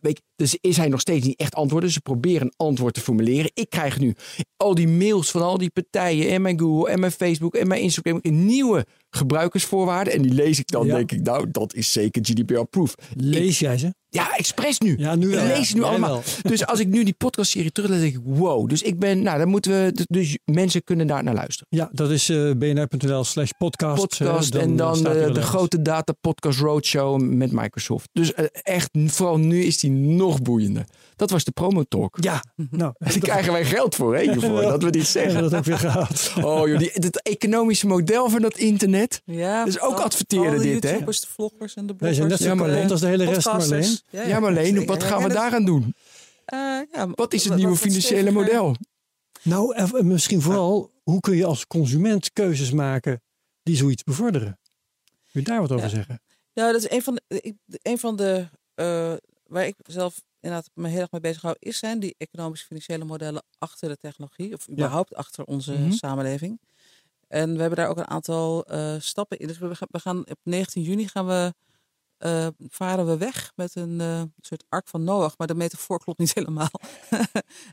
[0.00, 1.90] weet je, dus is hij nog steeds niet echt antwoorden.
[1.90, 3.50] Ze proberen een antwoord te formuleren.
[3.54, 4.14] Ik krijg nu
[4.56, 6.30] al die mails van al die partijen.
[6.30, 8.18] En mijn Google en mijn Facebook en mijn Instagram.
[8.22, 10.12] Nieuwe gebruikersvoorwaarden.
[10.12, 10.94] En die lees ik dan, Ja.
[10.94, 12.94] denk ik, nou, dat is zeker GDPR-proof.
[13.16, 13.94] Lees jij ze?
[14.16, 14.94] Ja, expres nu.
[14.98, 16.10] Ja, nu ik lees het nu allemaal.
[16.10, 16.22] wel.
[16.42, 18.68] Dus als ik nu die podcastserie terug lees, denk ik, wow.
[18.68, 21.66] Dus ik ben, nou, dan moeten we, dus mensen kunnen daar naar luisteren.
[21.70, 24.00] Ja, dat is eh, bnr.nl slash podcast.
[24.00, 28.08] Podcast eh, en dan de, de grote data podcast roadshow met Microsoft.
[28.12, 30.84] Dus eh, echt, vooral nu is die nog boeiender.
[31.16, 32.16] Dat was de promo talk.
[32.20, 32.92] Ja, nou.
[32.98, 35.42] Daar krijgen wij geld voor, hè, hiervoor, dat we dit zeggen.
[35.42, 36.32] dat ook weer gehad.
[36.44, 39.22] Oh joh, die, het economische model van dat internet.
[39.24, 40.88] Ja, Dus ook al- adverteren al de dit, hè?
[40.90, 42.58] YouTubers, de vloggers en de Wij zijn net bloggers.
[42.60, 42.90] zo kapot Leen.
[42.90, 43.46] als de hele rest.
[43.46, 43.98] Marleen.
[44.10, 45.94] Ja, maar alleen, wat gaan we daaraan doen?
[46.44, 46.58] eh,
[46.92, 48.76] ja, Wat is het wat- nieuwe wat financiële model?
[49.42, 53.22] Nou, en en misschien vooral, hoe kun je als consument keuzes maken
[53.62, 54.58] die zoiets bevorderen?
[55.32, 55.94] Kun je daar wat over Ja.
[55.94, 56.20] zeggen?
[56.52, 59.12] Ja, dat is een van de, ik, de- een van de eh,
[59.46, 63.42] waar ik zelf inderdaad me heel erg mee bezig hou, is zijn die economisch-financiële modellen
[63.58, 65.90] achter de technologie, of überhaupt achter onze Mhm.
[65.90, 66.60] samenleving.
[67.28, 69.46] En we hebben daar ook een aantal uh, stappen in.
[69.46, 71.54] Dus we gaan, we gaan op 19 juni gaan we,
[72.18, 75.38] uh, varen we weg met een uh, soort ark van Noach.
[75.38, 76.70] Maar de metafoor klopt niet helemaal.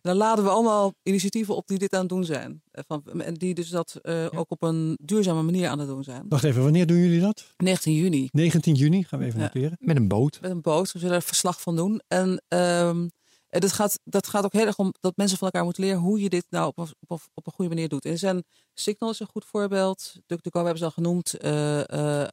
[0.01, 2.61] dan laden we allemaal initiatieven op die dit aan het doen zijn.
[2.71, 4.29] Van, en die dus dat ja.
[4.35, 6.25] ook op een duurzame manier aan het doen zijn.
[6.29, 7.53] Wacht even, wanneer doen jullie dat?
[7.57, 8.29] 19 juni.
[8.31, 9.45] 19 juni, gaan we even ja.
[9.45, 9.77] noteren.
[9.79, 10.41] Met een boot.
[10.41, 12.01] Met een boot, we zullen er verslag van doen.
[12.07, 12.43] En...
[12.47, 13.09] Um,
[13.53, 15.99] en dat gaat, dat gaat ook heel erg om dat mensen van elkaar moeten leren
[15.99, 18.05] hoe je dit nou op, op, op een goede manier doet.
[18.05, 20.13] En zijn Signal is een goed voorbeeld.
[20.25, 21.43] DuckDuckGo hebben ze al genoemd.
[21.43, 22.27] Uh, uh,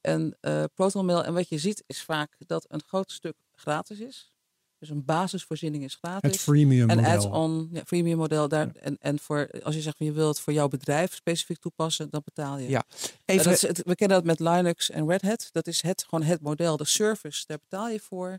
[0.00, 1.24] en uh, ProtonMail.
[1.24, 4.32] En wat je ziet is vaak dat een groot stuk gratis is.
[4.78, 6.30] Dus een basisvoorziening is gratis.
[6.30, 7.12] Het freemium en model.
[7.12, 8.48] add-on, ja, freemium model.
[8.48, 8.80] Daar, ja.
[8.80, 12.10] en, en voor, als je zegt van je wilt het voor jouw bedrijf specifiek toepassen,
[12.10, 12.68] dan betaal je.
[12.68, 12.84] Ja.
[13.24, 13.44] Even...
[13.44, 15.48] Dat is we kennen dat met Linux en Red Hat.
[15.52, 16.76] Dat is het, gewoon het model.
[16.76, 18.38] De service, daar betaal je voor.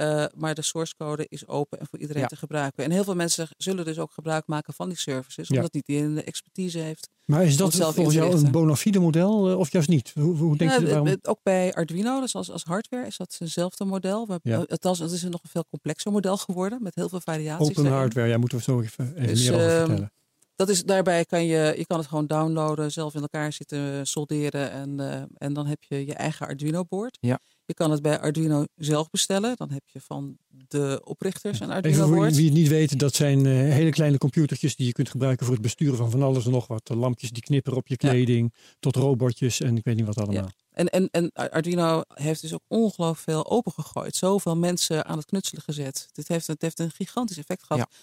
[0.00, 2.28] Uh, maar de source code is open en voor iedereen ja.
[2.28, 2.84] te gebruiken.
[2.84, 5.78] En heel veel mensen zullen dus ook gebruik maken van die services, omdat ja.
[5.78, 7.08] niet iedereen de expertise heeft.
[7.24, 10.12] Maar is dat volgens jou een bona fide model uh, of juist niet?
[10.14, 11.16] Hoe, hoe denk ja, je waarom?
[11.22, 14.38] Ook bij Arduino, dus als, als hardware, is dat hetzelfde model.
[14.42, 14.64] Ja.
[14.68, 17.68] Althans, het is een nog een veel complexer model geworden met heel veel variaties.
[17.68, 18.00] Open daarin.
[18.00, 20.12] hardware, ja, moeten we zo even, even dus, meer over uh, vertellen.
[20.56, 24.70] Dat is, daarbij kan je, je kan het gewoon downloaden, zelf in elkaar zitten solderen
[24.70, 27.18] en, uh, en dan heb je je eigen Arduino-board.
[27.20, 27.40] Ja.
[27.68, 29.56] Je kan het bij Arduino zelf bestellen.
[29.56, 32.28] Dan heb je van de oprichters een Even Arduino-board.
[32.28, 35.46] voor wie het niet weet, dat zijn uh, hele kleine computertjes die je kunt gebruiken
[35.46, 36.88] voor het besturen van van alles en nog wat.
[36.88, 38.60] Lampjes die knipperen op je kleding, ja.
[38.80, 40.34] tot robotjes en ik weet niet wat allemaal.
[40.34, 40.50] Ja.
[40.70, 44.16] En, en, en Arduino heeft dus ook ongelooflijk veel opengegooid.
[44.16, 46.08] Zoveel mensen aan het knutselen gezet.
[46.12, 47.86] Dit heeft, het heeft een gigantisch effect gehad.
[47.90, 47.96] Ja.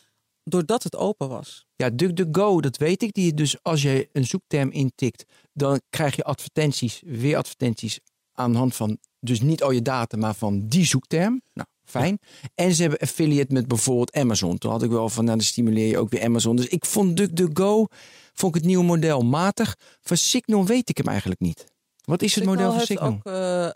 [0.43, 1.65] Doordat het open was.
[1.75, 3.13] Ja, DuckDuckGo, dat weet ik.
[3.13, 5.23] Die dus als je een zoekterm intikt,
[5.53, 7.99] dan krijg je advertenties, weer advertenties
[8.35, 11.41] aan de hand van dus niet al je data, maar van die zoekterm.
[11.53, 12.17] Nou, fijn.
[12.21, 12.49] Ja.
[12.55, 14.57] En ze hebben affiliate met bijvoorbeeld Amazon.
[14.57, 16.55] Toen had ik wel van, nou, dan stimuleer je ook weer Amazon.
[16.55, 17.85] Dus ik vond DuckDuckGo,
[18.33, 19.75] vond ik het nieuwe model matig.
[20.01, 21.65] Van Signal weet ik hem eigenlijk niet.
[22.03, 23.19] Wat is Signal het model van Signal?
[23.23, 23.27] Ook,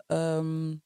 [0.08, 0.82] uh, um,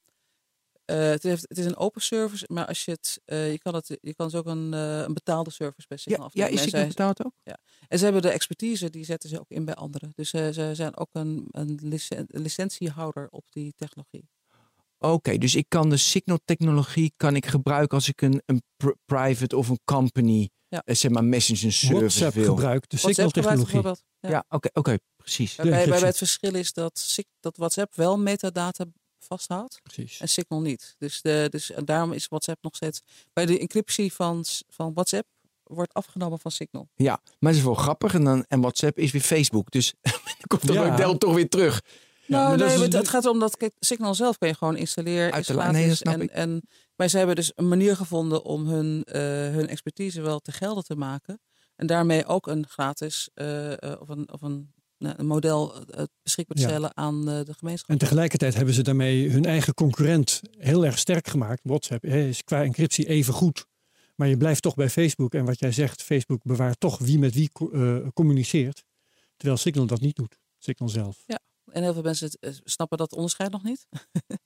[0.85, 3.75] uh, het, heeft, het is een open service, maar als je het, uh, je kan
[3.75, 6.87] het, je kan dus ook een, een betaalde service bij Signal Ja, ja is Signal
[6.87, 7.33] betaald ook?
[7.43, 7.57] Ja.
[7.87, 10.11] En ze hebben de expertise, die zetten ze ook in bij anderen.
[10.15, 11.79] Dus ze zijn ook een, een
[12.27, 14.29] licentiehouder op die technologie.
[14.97, 18.61] Oké, okay, dus ik kan de signal technologie kan ik gebruiken als ik een, een
[18.77, 20.81] pr private of een company, ja.
[20.85, 22.55] zeg maar messenger service WhatsApp wil.
[22.55, 23.81] gebruikt de signal technologie.
[23.81, 25.55] Ja, ja oké, okay, okay, precies.
[25.55, 28.85] Waarbij, waarbij het verschil is dat, dat WhatsApp wel metadata
[29.25, 30.19] vasthoudt precies.
[30.19, 30.95] en Signal niet.
[30.97, 33.01] Dus, de, dus en daarom is WhatsApp nog steeds
[33.33, 35.27] bij de encryptie van, van WhatsApp
[35.63, 36.89] wordt afgenomen van Signal.
[36.95, 39.71] Ja, maar het is wel grappig en, dan, en WhatsApp is weer Facebook.
[39.71, 40.13] Dus dan
[40.47, 40.89] komt dat ja.
[40.89, 41.81] model toch weer terug.
[42.27, 45.33] Nou, nee, is, het gaat erom dat Signal zelf kan je gewoon installeren.
[45.33, 46.61] Uit de nee, en, en,
[46.95, 49.13] maar ze hebben dus een manier gevonden om hun, uh,
[49.55, 51.39] hun expertise wel te gelden te maken.
[51.75, 55.85] En daarmee ook een gratis uh, uh, of een, of een, een model
[56.23, 56.95] beschikbaar te stellen ja.
[56.95, 57.89] aan de gemeenschap.
[57.89, 61.61] En tegelijkertijd hebben ze daarmee hun eigen concurrent heel erg sterk gemaakt.
[61.63, 63.65] WhatsApp is qua encryptie even goed.
[64.15, 65.33] Maar je blijft toch bij Facebook.
[65.33, 67.51] En wat jij zegt, Facebook bewaart toch wie met wie
[68.13, 68.83] communiceert.
[69.37, 70.39] Terwijl Signal dat niet doet.
[70.57, 71.23] Signal zelf.
[71.25, 71.39] Ja.
[71.71, 72.29] En heel veel mensen
[72.63, 73.87] snappen dat onderscheid nog niet.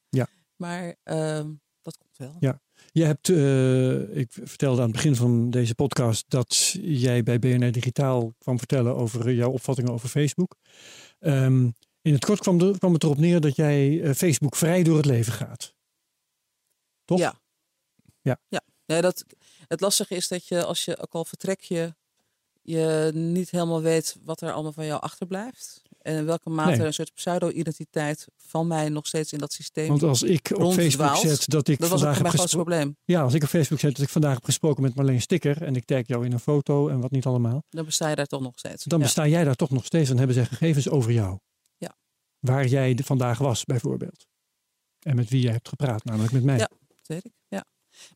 [0.09, 0.27] ja.
[0.55, 1.45] Maar uh,
[1.81, 2.35] dat komt wel.
[2.39, 2.61] Ja.
[2.91, 7.71] Je hebt, uh, ik vertelde aan het begin van deze podcast dat jij bij BNR
[7.71, 10.55] Digitaal kwam vertellen over jouw opvattingen over Facebook.
[11.19, 14.83] Um, in het kort kwam, de, kwam, het erop neer dat jij uh, Facebook vrij
[14.83, 15.73] door het leven gaat.
[17.05, 17.19] Toch?
[17.19, 17.39] Ja.
[18.21, 18.39] Ja.
[18.47, 18.61] ja.
[18.85, 19.25] Nee, dat,
[19.67, 21.95] het lastige is dat je als je ook al vertrek je,
[22.61, 25.81] je niet helemaal weet wat er allemaal van jou achterblijft.
[26.09, 26.85] En in welke mate nee.
[26.85, 29.87] een soort pseudo-identiteit van mij nog steeds in dat systeem.
[29.87, 32.57] Want als ik op Facebook zet dat ik dat vandaag heb gesproken.
[32.57, 32.97] probleem.
[33.03, 35.75] Ja, als ik op Facebook zet dat ik vandaag heb gesproken met Marleen Sticker en
[35.75, 37.63] ik tag jou in een foto en wat niet allemaal.
[37.69, 38.83] Dan besta je daar toch nog steeds.
[38.83, 39.05] Dan ja.
[39.05, 40.07] besta jij daar toch nog steeds.
[40.07, 41.39] Dan hebben ze gegevens over jou.
[41.77, 41.95] Ja.
[42.39, 44.27] Waar jij vandaag was, bijvoorbeeld.
[44.99, 46.57] En met wie jij hebt gepraat, namelijk met mij.
[46.57, 47.33] Ja, dat weet ik.
[47.47, 47.65] Ja.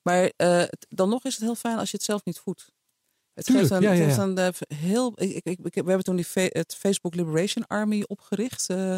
[0.01, 2.72] Maar uh, dan nog is het heel fijn als je het zelf niet voedt.
[3.33, 4.07] Het geeft een, ja, ja, ja.
[4.07, 5.11] Het een uh, heel.
[5.15, 8.69] Ik, ik, ik, we hebben toen die het Facebook Liberation Army opgericht.
[8.71, 8.97] Uh,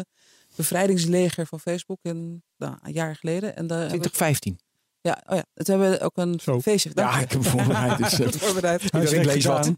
[0.56, 3.56] bevrijdingsleger van Facebook in, nou, een jaar geleden.
[3.56, 4.58] En 2015.
[5.00, 6.60] Ja, oh ja, het hebben we ook een Zo.
[6.60, 7.10] feestje gedaan.
[7.12, 7.98] Ja, ik heb voorbereid.
[7.98, 8.82] Dus, uh, voorbereid.
[8.82, 9.64] Iedereen lees wat.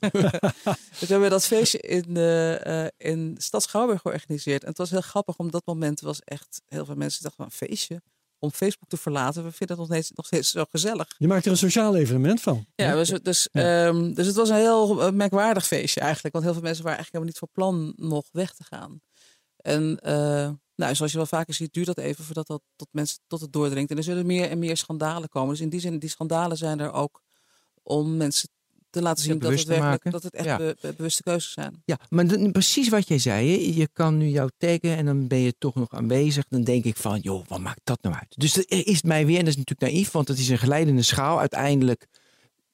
[0.99, 4.63] dus we hebben dat feestje in, uh, in Stad Schouwburg georganiseerd.
[4.63, 5.37] En het was heel grappig.
[5.37, 8.03] Op dat moment was echt heel veel mensen dachten van een feestje
[8.39, 9.45] om Facebook te verlaten.
[9.45, 11.15] We vinden het nog steeds, nog steeds zo gezellig.
[11.19, 12.67] Je maakt er een sociaal evenement van.
[12.75, 13.87] Ja, dus, dus, ja.
[13.87, 16.35] Um, dus het was een heel merkwaardig feestje eigenlijk.
[16.35, 19.01] Want heel veel mensen waren eigenlijk helemaal niet van plan nog weg te gaan.
[19.57, 23.19] En uh, nou, zoals je wel vaker ziet, duurt dat even voordat dat tot mensen
[23.27, 23.91] tot het doordringt.
[23.91, 25.51] En er zullen meer en meer schandalen komen.
[25.51, 27.23] Dus in die zin, die schandalen zijn er ook
[27.83, 28.49] om mensen
[28.91, 30.57] te laten zien dat het, werkelijk, dat het echt Ja.
[30.57, 31.83] be- be- bewuste keuzes zijn.
[31.85, 33.77] Ja, maar dat- precies wat jij zei.
[33.77, 36.45] Je kan nu jou taggen en dan ben je toch nog aanwezig.
[36.49, 38.35] Dan denk ik van, joh, wat maakt dat nou uit?
[38.37, 41.03] Dus er is mij weer, en dat is natuurlijk naïef, want het is een glijdende
[41.03, 41.39] schaal.
[41.39, 42.07] Uiteindelijk,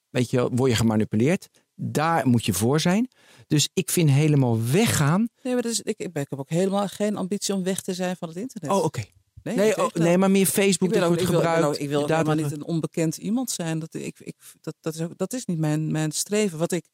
[0.09, 1.49] weet je, word je gemanipuleerd.
[1.75, 3.07] Daar moet je voor zijn.
[3.47, 5.27] Dus ik vind helemaal weggaan.
[5.43, 8.15] Nee, maar dat is, ik, ik heb ook helemaal geen ambitie om weg te zijn
[8.15, 8.69] van het internet.
[8.71, 9.03] Oh, oké.
[9.45, 11.61] Nee, Nee, oh, nee, maar meer Facebook dat wordt ik wil, gebruikt.
[11.61, 13.79] nou, ik wil helemaal niet een onbekend iemand zijn.
[13.79, 16.57] Dat, ik, ik, dat, dat, is, ook- dat is niet mijn, mijn streven.
[16.57, 16.85] Wat ik,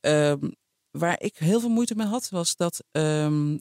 [0.00, 0.50] ehm,
[0.90, 3.58] waar ik heel veel moeite mee had, was dat ehm,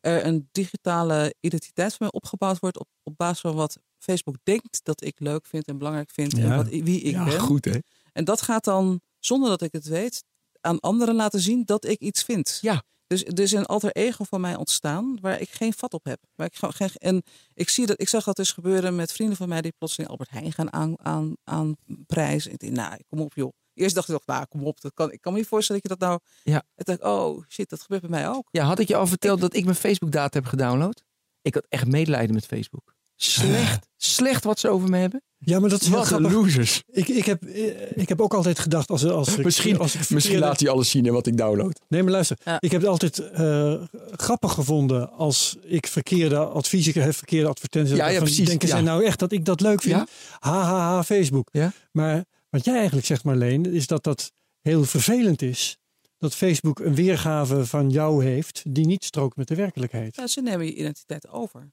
[0.00, 4.80] er een digitale identiteit van mij opgebouwd wordt op, op basis van wat Facebook denkt
[4.82, 6.56] dat ik leuk vind en belangrijk vind en Ja.
[6.56, 7.40] wat, wie ik ja, ben.
[7.40, 7.78] goed hè.
[8.12, 10.24] En dat gaat dan, zonder dat ik het weet,
[10.60, 12.58] aan anderen laten zien dat ik iets vind.
[12.60, 12.82] Ja.
[13.10, 16.20] Dus er is een alter ego van mij ontstaan waar ik geen vat op heb.
[16.34, 17.22] Waar ik gewoon geen, en
[17.54, 20.30] ik, zie dat, ik zag dat dus gebeuren met vrienden van mij die plotseling Albert
[20.30, 22.52] Heijn gaan aan, aan, aan prijzen.
[22.52, 23.52] Ik dacht, nou, kom op joh.
[23.74, 24.80] Eerst dacht ik nog, nou, kom op.
[24.80, 26.20] Dat kan, ik kan me niet voorstellen dat je dat nou...
[26.42, 26.62] Ja.
[26.76, 28.48] Ik dacht, oh shit, dat gebeurt bij mij ook.
[28.50, 31.02] Ja, had ik je al verteld dat ik mijn Facebook data heb gedownload?
[31.42, 32.94] Ik had echt medelijden met Facebook.
[33.22, 33.86] Slecht.
[33.96, 35.22] Slecht wat ze over me hebben.
[35.38, 36.32] Ja, maar dat is Wat een grappig.
[36.32, 36.82] losers.
[36.86, 37.44] Ik, ik, heb,
[37.94, 40.90] ik heb ook altijd gedacht, als, als ik, Misschien, als ik misschien laat hij alles
[40.90, 41.80] zien hè, wat ik download.
[41.88, 42.38] Nee, maar luister.
[42.44, 42.56] Ja.
[42.60, 43.74] Ik heb het altijd eh,
[44.10, 47.96] grappig gevonden als ik verkeerde adviezen krijg, verkeerde advertenties.
[47.96, 48.46] Ja, ja, Van, precies.
[48.46, 48.74] Denken Ja.
[48.74, 49.94] zij nou echt dat ik dat leuk vind?
[49.96, 50.06] Ja.
[50.38, 51.48] Ha, ha, ha, Facebook.
[51.52, 51.72] Ja.
[51.92, 55.76] Maar wat jij eigenlijk zegt, Marleen, is dat dat heel vervelend is.
[56.18, 60.16] Dat Facebook een weergave van jou heeft die niet strookt met de werkelijkheid.
[60.16, 61.70] Ja, ze nemen je identiteit over.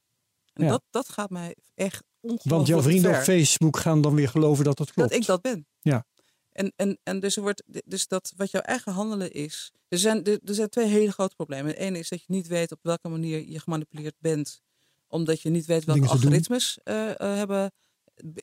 [0.58, 0.70] En Ja.
[0.70, 3.18] dat, dat gaat mij echt ongelooflijk Want jouw vrienden ver.
[3.18, 5.10] op Facebook gaan dan weer geloven dat dat klopt.
[5.10, 5.66] Dat ik dat ben.
[5.80, 6.06] Ja.
[6.52, 9.72] En, en, en dus, er wordt, dus dat wat jouw eigen handelen is.
[9.88, 11.66] Er zijn, er, er zijn twee hele grote problemen.
[11.66, 14.60] Het ene is dat je niet weet op welke manier je gemanipuleerd bent.
[15.08, 17.72] Omdat je niet weet welke Dingen algoritmes eh, eh, hebben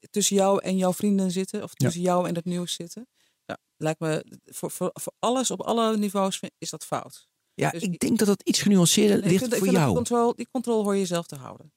[0.09, 1.63] tussen jou en jouw vrienden zitten.
[1.63, 3.07] Of tussen jou en het nieuws zitten.
[3.45, 7.27] Nou, lijkt me, voor, voor, voor alles op alle niveaus is dat fout.
[7.53, 9.85] Ja, Dus ik denk dat dat iets genuanceerder Nee, ik ligt ik voor vind jou.
[9.85, 11.73] Die controle, die controle hoor je zelf te houden.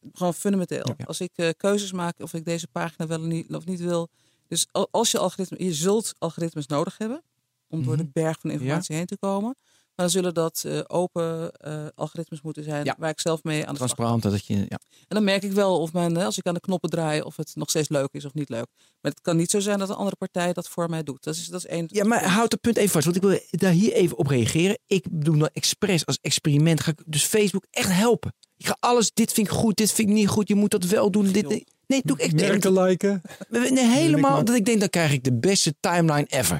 [0.00, 0.94] Dat gewoon fundamenteel.
[0.96, 1.04] Ja.
[1.04, 4.08] Als ik eh, keuzes maak of ik deze pagina wel of niet, of niet wil.
[4.48, 7.22] Dus al- als je algoritme, je zult algoritmes nodig hebben
[7.68, 8.12] om door de Mhm.
[8.12, 9.56] berg van informatie heen te komen.
[9.94, 12.94] Maar dan zullen dat eh, open eh, algoritmes moeten zijn Ja.
[12.98, 13.76] waar ik zelf mee aan de slag.
[13.76, 14.54] Transparant, dat je...
[14.54, 14.66] Ja.
[14.68, 17.50] En dan merk ik wel of mijn, als ik aan de knoppen draai, of het
[17.54, 18.66] nog steeds leuk is of niet leuk.
[19.00, 21.24] Maar het kan niet zo zijn dat een andere partij dat voor mij doet.
[21.24, 21.84] Dat is, dat is één.
[21.88, 24.78] ja, maar houd dat punt even vast, want ik wil daar hier even op reageren.
[24.86, 28.32] Ik doe nou expres als experiment, ga ik dus Facebook echt helpen.
[28.60, 30.84] Ik ga alles, dit vind ik goed, dit vind ik niet goed, je moet dat
[30.84, 31.32] wel doen.
[31.32, 31.60] Dit, joh.
[31.86, 33.22] nee, doe ik echt Merken liken.
[33.48, 34.44] Nee, helemaal.
[34.44, 36.56] Dat ik denk, dan krijg ik de beste timeline ever.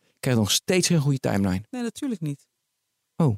[0.00, 1.62] Ik krijg nog steeds geen goede timeline.
[1.70, 2.46] Nee, natuurlijk niet.
[3.16, 3.36] Oh.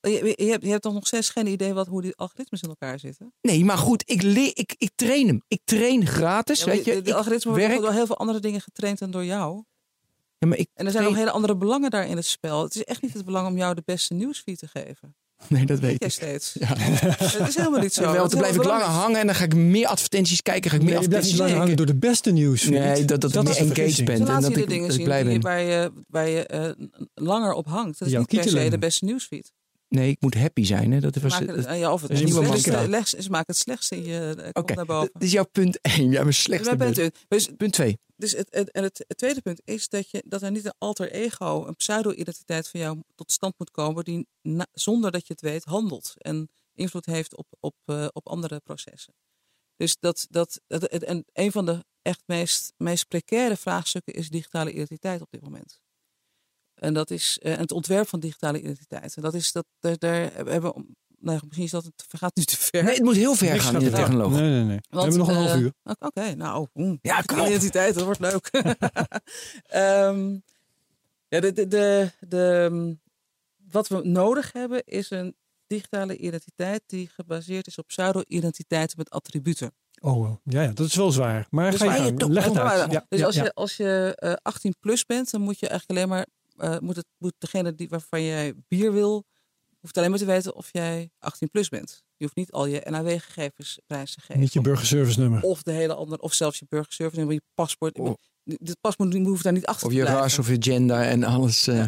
[0.00, 2.68] Je, je, hebt, je hebt toch nog steeds geen idee wat, hoe die algoritmes in
[2.68, 3.32] elkaar zitten?
[3.40, 5.42] Nee, maar goed, ik, leer, ik, ik train hem.
[5.48, 6.94] Ik train gratis, Ja, weet je.
[6.94, 9.64] de, de Ik algoritme worden door heel veel andere dingen getraind dan door jou.
[10.38, 12.62] Ja, maar ik En er zijn nog hele andere belangen daar in het spel.
[12.62, 15.16] Het is echt niet het belang om jou de beste nieuwsfeed te geven.
[15.48, 16.14] Nee, dat Weet jij ik.
[16.14, 16.52] steeds.
[16.58, 16.66] Ja.
[16.76, 18.12] Het is helemaal niet zo.
[18.12, 20.70] Wel, is blijf ik langer hangen en dan ga ik meer advertenties kijken.
[20.70, 21.86] Ga ik meer Nee, je blijft niet advertenties langer hangen kijken.
[21.86, 22.64] door de beste nieuws.
[22.64, 24.06] Nee, dat, dat, ik is meer de engaged vergissing.
[24.06, 24.16] ben.
[24.16, 25.40] Ze En dat je de ik, dingen dat ik zien blij die, ben.
[25.40, 26.70] waar je, waar je eh,
[27.14, 27.98] langer op hangt.
[27.98, 29.52] Dat is Jouw niet per se de beste nieuwsfeed.
[29.88, 30.92] Nee, ik moet happy zijn.
[30.92, 31.00] Hè?
[31.00, 32.18] Dat was, maken dat- het, ja, of het is
[33.10, 35.10] ze maken het slechtste in je eh, Oké, naar boven.
[35.12, 36.10] dit is jouw punt 1.
[36.10, 36.98] Ja, mijn slechtste punt.
[36.98, 37.10] u.
[37.28, 37.98] Dus, Punt 2.
[38.16, 40.74] dus het, het, en het, het tweede punt is dat, je, dat er niet een
[40.78, 45.32] alter ego, een pseudo-identiteit van jou tot stand moet komen, die na- zonder dat je
[45.32, 49.14] het weet handelt en invloed heeft op, op, eh, op andere processen.
[49.76, 54.72] Dus dat, dat, dat, en een van de echt meest, meest precaire vraagstukken is digitale
[54.72, 55.80] identiteit op dit moment.
[56.76, 59.16] En dat is eh, het ontwerp van digitale identiteit.
[59.16, 60.84] En dat is dat, daar, daar hebben we,
[61.18, 62.84] nou, misschien is dat, het gaat nu te ver.
[62.84, 64.40] Nee, het moet heel ver Niks gaan in de technologie.
[64.40, 64.78] Nee, nee, nee.
[64.90, 65.72] We hebben nog een half eh, uur.
[65.98, 67.46] Oké, nou, oeh, Ja, kom op.
[67.46, 68.48] identiteit, dat wordt leuk.
[69.62, 70.36] Ehm,
[71.28, 72.96] ja, de, de, de, de,
[73.70, 75.36] wat we nodig hebben is een
[75.66, 79.72] digitale identiteit die gebaseerd is op pseudo-identiteiten met attributen.
[80.00, 80.40] Oh, wel.
[80.44, 81.46] ja, ja, dat is wel zwaar.
[81.50, 82.92] Maar Dus ga je toch- Leg het uit.
[82.92, 83.42] Ja, dus ja, als, ja.
[83.44, 86.96] je, als je eh, 18 plus bent, dan moet je eigenlijk alleen maar, eh, moet,
[86.96, 89.24] het, moet degene die, waarvan jij bier wil,
[89.80, 92.04] hoeft alleen maar te weten of jij 18 plus bent.
[92.16, 94.40] Je hoeft niet al je NAW-gegevens prijs te geven.
[94.40, 95.42] Niet je burgerservice nummer.
[95.42, 97.98] Of de hele andere, of zelfs je burgerservice nummer, je paspoort.
[97.98, 98.14] Oh.
[98.44, 100.22] Dit paspoort hoeft daar niet achter Of te je blijven.
[100.22, 101.66] ras of je gender en alles.
[101.66, 101.84] eh,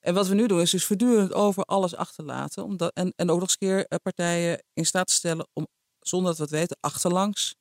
[0.00, 2.64] En wat we nu doen is dus voortdurend over alles achterlaten.
[2.64, 5.66] Omdat, en, en ook nog eens een keer eh, partijen in staat te stellen om,
[6.00, 7.54] zonder dat we het weten, achterlangs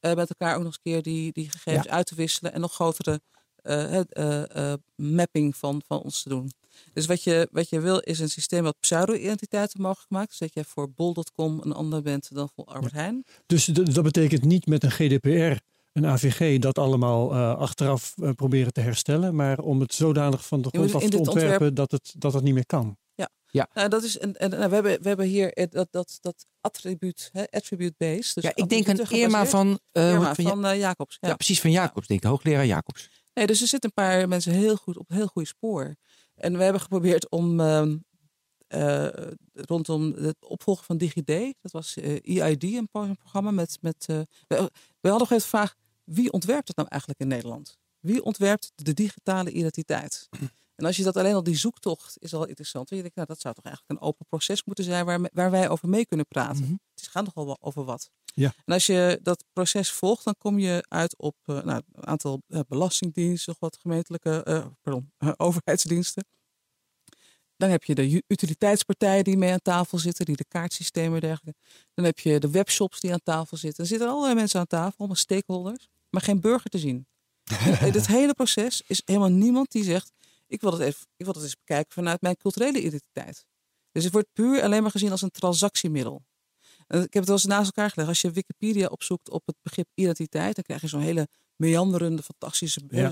[0.00, 2.52] eh, met elkaar ook nog eens een keer die, die gegevens uit te wisselen.
[2.52, 3.20] En nog grotere
[3.64, 6.50] eh, het, eh, eh, mapping van, van ons te doen.
[6.92, 10.28] Dus wat je, wat je wil is een systeem wat pseudo-identiteiten mogelijk maakt.
[10.28, 13.24] Dus dat jij voor bol.com een ander bent dan voor Albert Heijn.
[13.46, 15.56] Dus dat betekent niet met een GDPR
[15.94, 19.34] een AVG dat allemaal uh, achteraf uh, proberen te herstellen.
[19.34, 21.76] Maar om het zodanig van de grond af te ontwerpen ontwerp...
[21.76, 22.96] dat, het, dat het niet meer kan.
[23.14, 23.68] Ja, ja.
[23.74, 27.30] Nou, dat is en, en nou, we, hebben, we hebben hier dat, dat, dat attribuut,
[27.32, 28.34] hè, attribute-based.
[28.34, 31.16] Dus ja, ik denk aan Irma van, uh, Irma van, van Jacobs.
[31.20, 31.28] Ja.
[31.28, 31.34] ja.
[31.34, 33.10] precies, van Jacobs, denk ik, hoogleraar Jacobs.
[33.34, 35.96] Nee, dus er zitten een paar mensen heel goed op een heel goede spoor.
[36.34, 37.94] En we hebben geprobeerd om uh,
[38.68, 39.08] uh,
[39.52, 43.78] rondom het opvolgen van DigiD, dat was uh, EID, een programma met.
[43.80, 45.74] met we, we, hadden nog even de vraag:
[46.04, 47.78] wie ontwerpt het nou eigenlijk in Nederland?
[48.00, 50.28] Wie ontwerpt de digitale identiteit?
[50.74, 52.88] En als je dat alleen al die zoektocht is al interessant.
[52.88, 55.68] je denkt, nou, dat zou toch eigenlijk een open proces moeten zijn waar, waar wij
[55.68, 56.64] over mee kunnen praten.
[56.64, 56.74] Mhm.
[56.94, 58.10] Het gaat toch wel over wat.
[58.34, 58.54] Ja.
[58.64, 62.42] En als je dat proces volgt, dan kom je uit op uh, nou, een aantal
[62.48, 66.24] uh, belastingdiensten, wat gemeentelijke, uh, pardon, overheidsdiensten.
[67.56, 71.60] Dan heb je de utiliteitspartijen die mee aan tafel zitten, die de kaartsystemen en dergelijke.
[71.94, 73.82] Dan heb je de webshops die aan tafel zitten.
[73.82, 77.06] Er zitten allerlei mensen aan tafel, allemaal stakeholders, maar geen burger te zien.
[77.50, 80.12] Het hele proces is helemaal niemand die zegt:
[80.46, 83.46] ik wil, het even, ik wil het eens bekijken vanuit mijn culturele identiteit.
[83.92, 86.22] Dus het wordt puur alleen maar gezien als een transactiemiddel.
[86.86, 88.08] En ik heb het wel eens naast elkaar gelegd.
[88.08, 92.80] Als je Wikipedia opzoekt op het begrip identiteit, dan krijg je zo'n hele meanderende, fantastische.
[92.88, 93.10] Ja.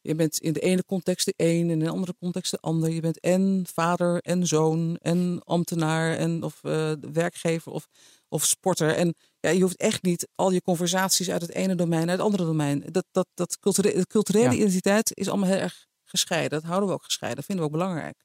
[0.00, 2.90] Je bent in de ene context de een, in de andere context de ander.
[2.90, 7.88] Je bent en vader en zoon en ambtenaar en of uh, werkgever of,
[8.28, 8.94] of sporter.
[8.94, 12.24] En ja, je hoeft echt niet al je conversaties uit het ene domein naar het
[12.24, 12.84] andere domein.
[12.90, 16.60] Dat, dat, dat culturele, culturele identiteit is allemaal heel erg gescheiden.
[16.60, 17.36] Dat houden we ook gescheiden.
[17.36, 18.16] Dat vinden we ook belangrijk.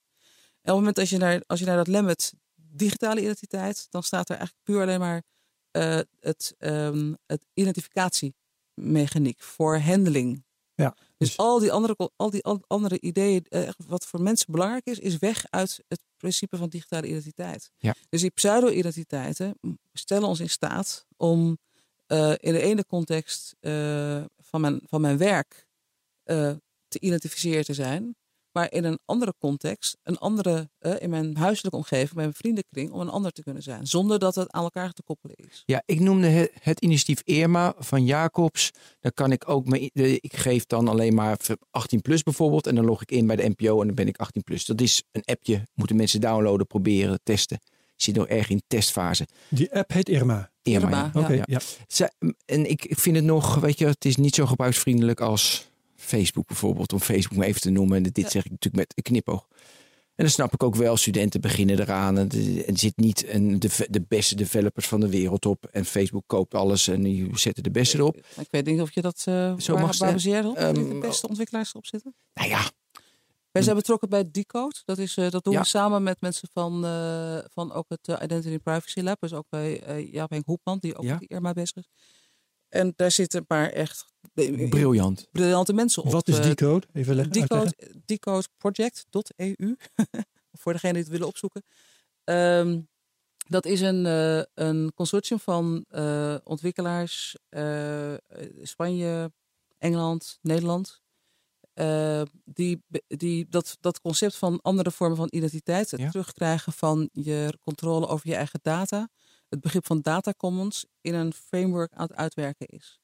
[0.61, 2.33] En op het moment als je naar, als je naar dat lemmet
[2.69, 5.23] digitale identiteit, dan staat er eigenlijk puur alleen maar
[5.77, 10.43] uh, het, um, het identificatiemechaniek voor handling.
[10.73, 14.85] Ja, dus, dus al die andere, al die andere ideeën, uh, wat voor mensen belangrijk
[14.85, 17.71] is, is weg uit het principe van digitale identiteit.
[17.77, 17.95] Ja.
[18.09, 19.59] Dus die pseudo-identiteiten
[19.93, 21.57] stellen ons in staat om
[22.07, 23.55] uh, in de ene context
[24.37, 25.67] van, mijn, van mijn werk
[26.87, 28.15] te identificeren te zijn.
[28.51, 32.91] Maar in een andere context, een andere, uh, in mijn huiselijke omgeving, bij mijn vriendenkring,
[32.91, 33.87] om een ander te kunnen zijn.
[33.87, 35.63] Zonder dat het aan elkaar te koppelen is.
[35.65, 38.71] Ja, ik noemde het, het initiatief Irma van Jacobs.
[38.99, 39.89] Daar kan ik ook mee.
[39.93, 41.37] Ik geef dan alleen maar
[41.71, 42.67] 18 plus bijvoorbeeld.
[42.67, 44.65] En dan log ik in bij de NPO en dan ben ik 18 plus.
[44.65, 45.67] Dat is een appje.
[45.73, 47.59] Moeten mensen downloaden, proberen, testen.
[47.95, 49.27] Ik zit nog erg in testfase.
[49.49, 50.51] Die app heet Irma.
[50.61, 51.21] Irma, Irma ja.
[51.21, 51.59] Oké, ja.
[51.87, 52.11] ja.
[52.45, 55.68] En ik, ik vind het nog, weet je, het is niet zo gebruiksvriendelijk als
[55.99, 57.97] Facebook bijvoorbeeld, om Facebook maar even te noemen.
[57.97, 59.47] En dit zeg ik natuurlijk met een knipoog.
[60.19, 62.17] En dan snap ik ook wel, studenten beginnen eraan.
[62.17, 62.29] En
[62.67, 65.65] er zit niet een, de, de beste developers van de wereld op.
[65.65, 68.15] En Facebook koopt alles en die zetten de beste erop.
[68.15, 71.27] Ik weet niet of je dat uh, Zo waar, mag baseert op, um, de beste
[71.27, 72.15] ontwikkelaars erop zitten.
[72.33, 72.71] Nou ja.
[73.51, 74.75] Wij zijn betrokken bij Decode.
[74.85, 75.59] Dat, is, uh, dat doen ja.
[75.59, 79.21] we samen met mensen van, uh, van ook het Identity Privacy Lab.
[79.21, 81.17] Dus ook bij Jaap Henk Hoepman, die ook ja.
[81.17, 81.89] die Irma bezig is.
[82.69, 85.27] En daar zitten een paar echt Briljant.
[85.31, 86.11] briljante mensen op.
[86.11, 86.87] Wat is Decode?
[86.93, 87.33] Even leggen.
[87.33, 87.73] Decode,
[88.05, 89.75] decodeproject.eu.
[90.61, 91.63] Voor degene die het willen opzoeken.
[92.23, 92.87] Um,
[93.49, 98.13] dat is een, uh, een consortium van uh, ontwikkelaars uh,
[98.61, 99.31] Spanje,
[99.77, 101.01] Engeland, Nederland.
[102.43, 106.09] die, die dat, dat concept van andere vormen van identiteit, het ja.
[106.09, 109.09] terugkrijgen van je controle over je eigen data,
[109.49, 112.98] het begrip van data commons in een framework aan het uitwerken is.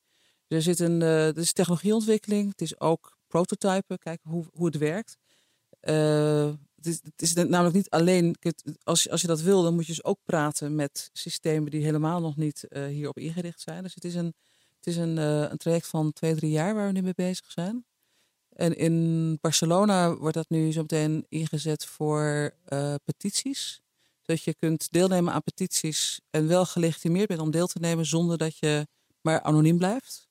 [0.48, 4.78] Er zit een uh, er is technologieontwikkeling, het is ook prototypen, kijken hoe, hoe het
[4.78, 5.18] werkt.
[5.82, 8.36] Uh, het, is, het is namelijk niet alleen,
[8.84, 11.84] als je, als je dat wil, dan moet je dus ook praten met systemen die
[11.84, 13.84] helemaal nog niet uh, hierop ingericht zijn.
[13.84, 14.34] Dus het is een,
[14.76, 17.86] het is een, een traject van twee, drie jaar waar we nu mee bezig zijn.
[18.50, 22.56] En in Barcelona wordt dat nu zo meteen ingezet voor
[23.04, 23.82] petities
[24.26, 28.38] dat je kunt deelnemen aan petities en wel gelegitimeerd bent om deel te nemen zonder
[28.38, 28.88] dat je
[29.22, 30.25] maar anoniem blijft.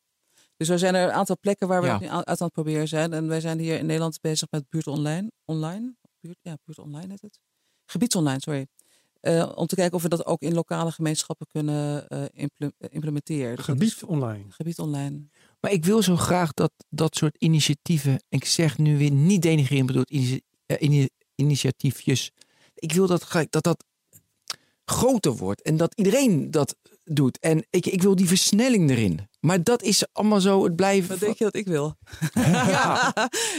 [0.56, 1.98] Dus er zijn er een aantal plekken waar we ja.
[1.98, 3.12] uit aan het proberen zijn.
[3.12, 5.30] En wij zijn hier in Nederland bezig met buurt online.
[5.44, 7.40] online buurt, ja, buurt online heet het.
[7.86, 8.66] Gebiedsonline, sorry.
[9.20, 13.56] Uh, om te kijken of we dat ook in lokale gemeenschappen kunnen uh, implementeren.
[13.56, 14.44] Dus Gebied online.
[14.48, 15.28] Gebied online.
[15.60, 19.86] Maar ik wil zo graag dat dat soort initiatieven, ik zeg nu weer niet denigreren
[19.86, 22.32] bedoeld, uh, initiatiefjes
[22.74, 23.84] ik wil dat, dat dat
[24.84, 27.38] groter wordt en dat iedereen dat doet.
[27.38, 29.28] En ik, ik wil die versnelling erin.
[29.40, 31.08] Maar dat is allemaal zo, het blijven...
[31.08, 31.96] Wat denk je dat ik wil?
[32.34, 33.12] ja,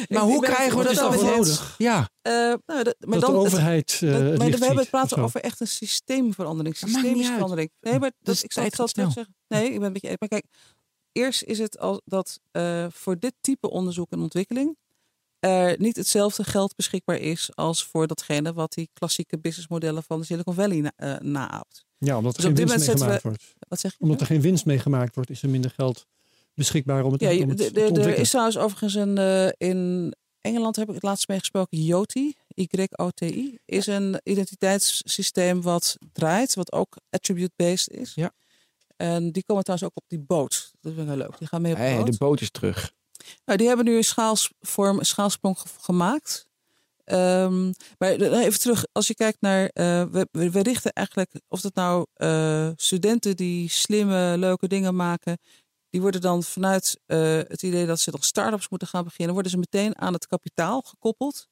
[0.09, 1.75] maar hoe krijgen we dat dan nodig?
[1.77, 2.09] Ja.
[2.27, 2.33] Uh,
[2.65, 5.41] nou, dat, maar dat dan, de overheid uh, dat, Maar we hebben het praten over
[5.41, 6.77] echt een systeemverandering.
[6.77, 7.71] Systemische verandering.
[7.81, 9.35] Nee, maar dat, ik zal het zelf zeggen.
[9.47, 10.15] Nee, ik ben een beetje...
[10.19, 10.45] Maar kijk,
[11.11, 14.77] eerst is het al dat uh, voor dit type onderzoek en ontwikkeling
[15.49, 20.25] er niet hetzelfde geld beschikbaar is als voor datgene wat die klassieke businessmodellen van de
[20.25, 21.85] Silicon Valley na, uh, naaapt.
[21.97, 23.43] Ja, omdat er dus geen winst mee gemaakt we, wordt.
[23.67, 23.97] Wat zeg je?
[23.99, 26.05] Omdat er geen winst mee gemaakt wordt, is er minder geld
[26.53, 28.19] beschikbaar om het, Ja, om het de- te de- er ontwikkelen.
[28.19, 29.17] is trouwens overigens een.
[29.17, 31.77] eh, in Engeland heb ik het laatst meegesproken.
[31.83, 38.11] YOTI, Y-O-T-I, is een identiteitssysteem wat draait, wat ook attribute-based is.
[38.15, 38.31] Ja.
[38.95, 40.71] En die komen trouwens ook op die boot.
[40.81, 41.37] Dat vind ik wel leuk.
[41.37, 42.11] Die gaan mee op de Hey, boot.
[42.11, 42.91] de boot is terug.
[43.45, 46.47] Nou, die hebben nu een schaalsvorm, een schaalsprong ge- gemaakt.
[47.03, 47.65] Ehm,
[47.97, 49.65] maar de- even terug, als je kijkt naar.
[49.73, 54.95] eh, we, we, we richten eigenlijk, of dat nou eh, studenten die slimme, leuke dingen
[54.95, 55.37] maken.
[55.89, 59.51] Die worden dan vanuit eh, het idee dat ze nog start-ups moeten gaan beginnen, worden
[59.51, 61.47] ze meteen aan het kapitaal gekoppeld.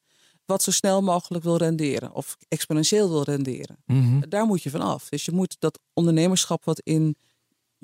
[0.46, 3.76] Wat zo snel mogelijk wil renderen of exponentieel wil renderen.
[3.86, 4.28] Mhm.
[4.28, 5.08] Daar moet je van af.
[5.08, 7.16] Dus je moet dat ondernemerschap wat in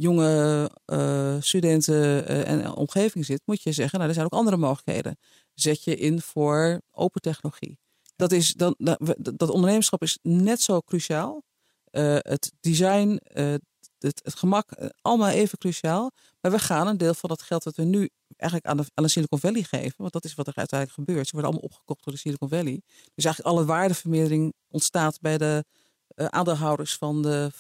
[0.01, 4.57] jonge eh, studenten eh, en omgeving zit, moet je zeggen, nou, er zijn ook andere
[4.57, 5.19] mogelijkheden.
[5.55, 7.79] Zet je in voor open technologie.
[8.17, 11.43] Dat, is, dan, dat, dat ondernemerschap is net zo cruciaal.
[11.85, 13.55] Eh, het design, eh,
[13.99, 16.11] het, het gemak, eh, allemaal even cruciaal.
[16.41, 19.05] Maar we gaan een deel van dat geld dat we nu eigenlijk aan de, aan
[19.05, 21.27] de Silicon Valley geven, want dat is wat er uiteindelijk gebeurt.
[21.27, 22.83] Ze worden allemaal opgekocht door de Silicon Valley.
[23.15, 25.65] Dus eigenlijk alle waardevermeerdering ontstaat bij de
[26.09, 27.51] eh, aandeelhouders van de,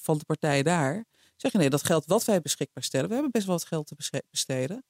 [0.00, 1.04] van de partijen daar.
[1.42, 3.86] Zeg je nee, dat geld wat wij beschikbaar stellen, we hebben best wel wat geld
[3.86, 4.84] te besteden.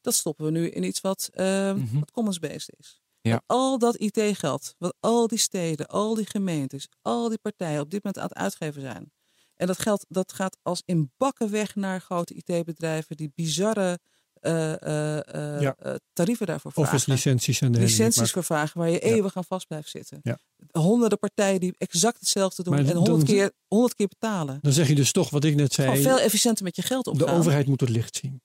[0.00, 1.98] Dat stoppen we nu in iets wat, eh, Mhm.
[1.98, 3.00] wat commons-based is.
[3.20, 3.42] Ja.
[3.46, 8.04] Al dat IT-geld, wat al die steden, al die gemeentes, al die partijen op dit
[8.04, 9.12] moment aan het uitgeven zijn.
[9.54, 13.98] En dat geld dat gaat als in bakken weg naar grote IT-bedrijven die bizarre
[14.40, 15.76] eh, eh, eh, Ja.
[16.12, 19.66] tarieven daarvoor vragen Office licenties en de licenties voor vragen waar je eeuwig aan vast
[19.66, 20.18] blijft zitten.
[20.22, 20.38] Ja.
[20.70, 24.58] Honderden partijen die exact hetzelfde doen Maar en honderd keer, honderd keer betalen.
[24.62, 26.06] Dan zeg je dus toch wat ik net Gewoon zei.
[26.06, 27.34] veel efficiënter met je geld De omgaan.
[27.36, 28.40] overheid moet het licht zien.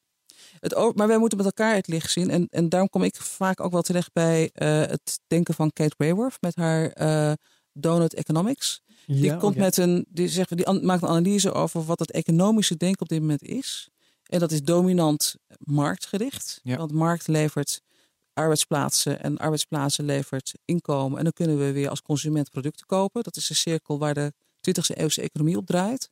[0.60, 2.30] Het, maar wij moeten met elkaar het licht zien.
[2.30, 6.38] En, en daarom kom ik vaak ook wel terecht bij het denken van Kate Raworth
[6.42, 6.94] met haar
[7.74, 8.82] Donut Economics.
[9.06, 12.78] Die komt met een, die, zegt, die an- maakt een analyse over wat het economische
[12.78, 13.90] denken op dit moment is.
[14.34, 16.60] En dat is dominant marktgericht.
[16.64, 16.78] Ja.
[16.78, 17.82] Want markt levert
[18.34, 21.18] arbeidsplaatsen en arbeidsplaatsen levert inkomen.
[21.18, 23.24] En dan kunnen we weer als consument producten kopen.
[23.24, 26.10] Dat is de cirkel waar de 20e eeuwse economie op draait.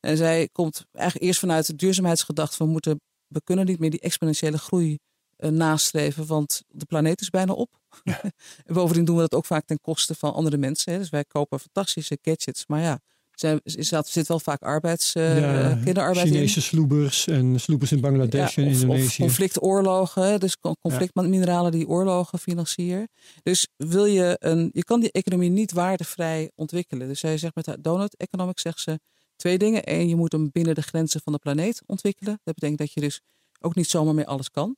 [0.00, 2.64] En zij komt eigenlijk eerst vanuit de duurzaamheidsgedachte.
[2.64, 4.98] We, moeten, we kunnen niet meer die exponentiële groei
[5.36, 7.80] eh, nastreven, want de planeet is bijna op.
[8.66, 10.92] en bovendien doen we dat ook vaak ten koste van andere mensen.
[10.92, 10.98] Hè.
[10.98, 13.00] Dus wij kopen fantastische gadgets, maar ja,
[13.40, 13.60] zijn-
[13.90, 16.32] er zit wel vaak arbeids, eh, Ja, kinderarbeid in.
[16.32, 19.22] Chinese sloebers en sloebers in Bangladesh en of, of Indonesië.
[19.22, 23.08] conflictoorlogen, hè, dus con- conflictmineralen die oorlogen financieren.
[23.42, 27.08] Dus wil je een, je kan die economie niet waardevrij ontwikkelen.
[27.08, 29.00] Dus zij zegt met haar donut economics zegt ze
[29.36, 29.82] twee dingen.
[29.84, 32.40] Eén, je moet hem binnen de grenzen van de planeet ontwikkelen.
[32.44, 33.20] Dat betekent dat je dus
[33.60, 34.76] ook niet zomaar meer alles kan.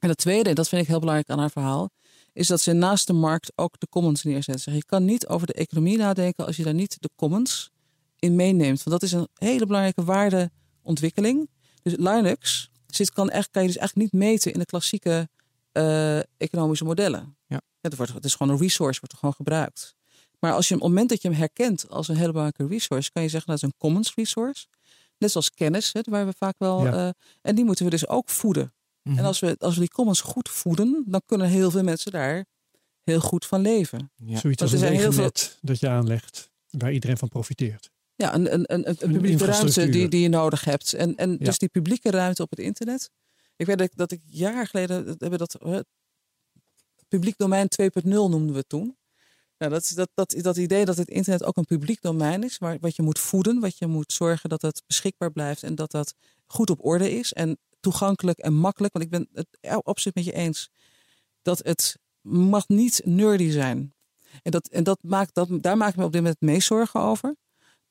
[0.00, 1.90] En het tweede, en dat vind ik heel belangrijk aan haar verhaal,
[2.32, 4.60] is dat ze naast de markt ook de commons neerzet.
[4.60, 7.70] Zeg, je kan niet over de economie nadenken als je daar niet de commons
[8.26, 8.82] in meeneemt.
[8.82, 11.50] Want dat is een hele belangrijke waardeontwikkeling.
[11.82, 15.28] Dus Linux zit, kan, echt, kan je dus eigenlijk niet meten in de klassieke
[15.72, 17.36] eh, economische modellen.
[17.46, 17.60] Ja.
[17.80, 19.94] Het, wordt, het is gewoon een resource, wordt er gewoon gebruikt.
[20.38, 23.12] Maar als je op het moment dat je hem herkent als een hele belangrijke resource,
[23.12, 24.66] kan je zeggen dat is een commons resource.
[25.18, 26.84] Net zoals kennis, hè, waar we vaak wel.
[26.84, 26.92] Ja.
[27.06, 27.10] eh,
[27.42, 28.74] en die moeten we dus ook voeden.
[29.02, 29.18] Mhm.
[29.18, 32.44] En als we, als we die commons goed voeden, dan kunnen heel veel mensen daar
[33.04, 34.10] heel goed van leven.
[34.14, 34.38] Ja.
[34.38, 37.90] Zoiets als er een zijn heel veel- dat je aanlegt, waar iedereen van profiteert.
[38.16, 40.92] Ja, een, een, een, een publieke ruimte die, die je nodig hebt.
[40.92, 41.36] En, en Ja.
[41.36, 43.10] dus die publieke ruimte op het internet.
[43.56, 45.58] Ik weet dat ik, dat ik jaar geleden hebben dat
[47.08, 48.96] publiek domein 2.0 noemden we toen.
[49.58, 52.58] Nou, dat, is- dat, dat, dat idee dat het internet ook een publiek domein is,
[52.58, 55.90] waar, wat je moet voeden, wat je moet zorgen dat het beschikbaar blijft en dat
[55.90, 56.14] dat
[56.46, 58.92] goed op orde is en toegankelijk en makkelijk.
[58.92, 60.70] Want ik ben het absoluut met je eens
[61.42, 63.94] dat het mag niet nerdy zijn.
[64.42, 66.66] En, dat, en dat maakt, dat, daar maak ik me op dit moment het meest
[66.66, 67.36] zorgen over.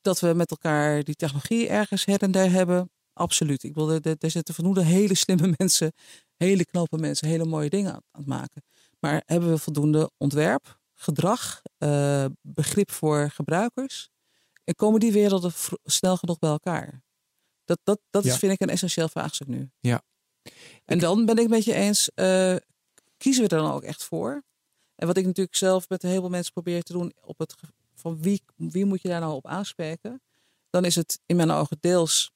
[0.06, 2.90] Dat we met elkaar die technologie ergens her en der hebben.
[3.12, 3.62] Absoluut.
[3.62, 5.92] Ik bedoel, er, zitten voldoende hele slimme mensen,
[6.36, 8.62] hele knappe mensen, hele mooie dingen aan, aan het maken.
[8.98, 14.08] Maar hebben we voldoende ontwerp, gedrag, eh, begrip voor gebruikers?
[14.64, 15.52] En komen die werelden
[15.84, 17.02] snel genoeg bij elkaar?
[17.64, 19.70] Dat, dat, dat is, vind ik een essentieel vraagstuk nu.
[19.80, 20.02] Ja.
[20.84, 22.56] En dan ben ik met je eens, eh,
[23.16, 24.42] kiezen we er dan ook echt voor?
[24.94, 27.54] En wat ik natuurlijk zelf met een heleboel mensen probeer te doen op het
[28.06, 30.22] van wie, wie moet je daar nou op aanspreken,
[30.70, 32.32] dan is het in mijn ogen deels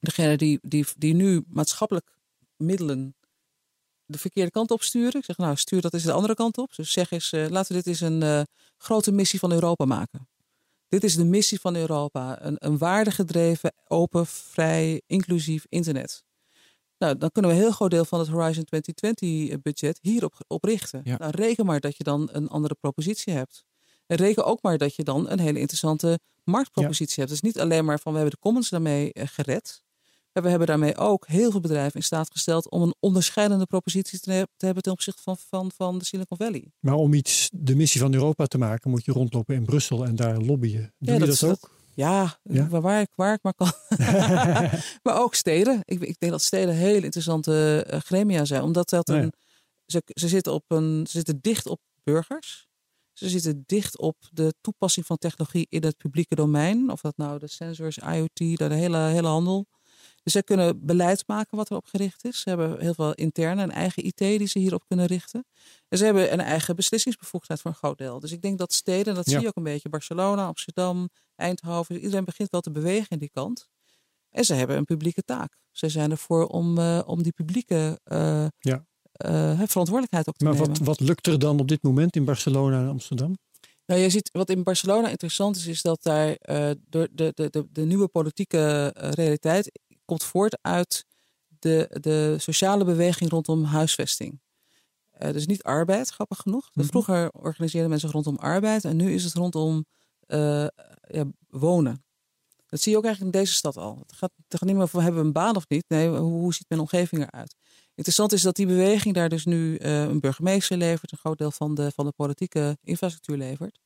[0.00, 2.16] degene die, die, die nu maatschappelijk
[2.56, 3.14] middelen
[4.06, 5.20] de verkeerde kant op sturen.
[5.20, 6.74] Ik zeg nou, stuur dat eens de andere kant op.
[6.74, 8.42] Dus zeg eens, eh, laten we dit eens een eh,
[8.76, 10.28] grote missie van Europa maken.
[10.88, 12.44] Dit is de missie van Europa.
[12.44, 16.24] Een, een waardegedreven, open, vrij, inclusief internet.
[16.98, 20.64] Nou, dan kunnen we een heel groot deel van het Horizon 2020 budget hierop op
[20.64, 21.00] richten.
[21.04, 21.16] Ja.
[21.16, 23.64] Nou, reken maar dat je dan een andere propositie hebt.
[24.06, 27.30] En reken ook maar dat je dan een hele interessante marktpropositie hebt.
[27.30, 29.82] Dus niet alleen maar van we hebben de commons daarmee eh, gered.
[30.32, 34.48] we hebben daarmee ook heel veel bedrijven in staat gesteld om een onderscheidende propositie te,
[34.56, 36.72] te hebben ten opzichte van, van, van de Silicon Valley.
[36.80, 40.16] Maar om iets de missie van Europa te maken, moet je rondlopen in Brussel en
[40.16, 40.94] daar lobbyen.
[40.98, 41.74] Doe Ja, je dat dat, is- ook?
[41.94, 42.68] Ja, Ja?
[42.68, 43.72] Waar, waar, ik, waar ik maar kan.
[45.02, 45.80] maar ook steden.
[45.84, 48.62] Ik, ik denk dat steden heel interessante eh, gremia zijn.
[48.62, 49.14] Omdat dat ja.
[49.14, 49.32] een,
[49.86, 52.68] ze, ze, zitten op een, ze zitten dicht op burgers.
[53.18, 56.90] Ze zitten dicht op de toepassing van technologie in het publieke domein.
[56.90, 59.66] Of dat nou de sensors, IoT, de hele, hele handel.
[60.22, 62.40] Dus zij kunnen beleid maken wat erop gericht is.
[62.40, 65.44] Ze hebben heel veel interne en eigen IT die ze hierop kunnen richten.
[65.88, 68.20] En ze hebben een eigen beslissingsbevoegdheid voor een groot deel.
[68.20, 69.32] Dus ik denk dat steden, dat Ja.
[69.32, 71.98] zie je ook een beetje, Barcelona, Amsterdam, Eindhoven.
[72.00, 73.68] Iedereen begint wel te bewegen in die kant.
[74.30, 75.58] En ze hebben een publieke taak.
[75.70, 78.86] Ze zijn ervoor om, eh, om die publieke eh, Ja.
[79.16, 80.68] Eh, verantwoordelijkheid ook te Maar nemen.
[80.68, 83.36] wat, wat lukt er dan op dit moment in Barcelona en Amsterdam?
[83.86, 87.50] Nou, je ziet wat in Barcelona interessant is, is dat daar eh, door de, de,
[87.50, 91.06] de, de nieuwe politieke eh, realiteit komt voort uit
[91.58, 94.40] de, de sociale beweging rondom huisvesting.
[95.10, 96.70] Eh, dus niet arbeid, grappig genoeg.
[96.72, 96.86] Mhm.
[96.86, 99.84] Vroeger organiseerden mensen rondom arbeid en nu is het rondom
[101.08, 102.04] ja, wonen.
[102.66, 103.98] Dat zie je ook eigenlijk in deze stad al.
[104.06, 105.84] Het gaat, het gaat niet meer over hebben we een baan of niet.
[105.88, 107.54] Nee, hoe, hoe ziet mijn omgeving eruit?
[107.96, 111.50] Interessant is dat die beweging daar dus nu eh, een burgemeester levert, een groot deel
[111.50, 113.78] van de, van de politieke infrastructuur levert.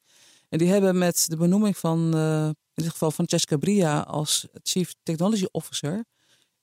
[0.49, 4.95] En die hebben met de benoeming van, eh, in dit geval Francesca Bria als Chief
[5.03, 6.05] Technology Officer,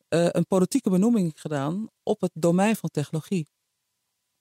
[0.07, 3.47] eh, een politieke benoeming gedaan op het domein van technologie.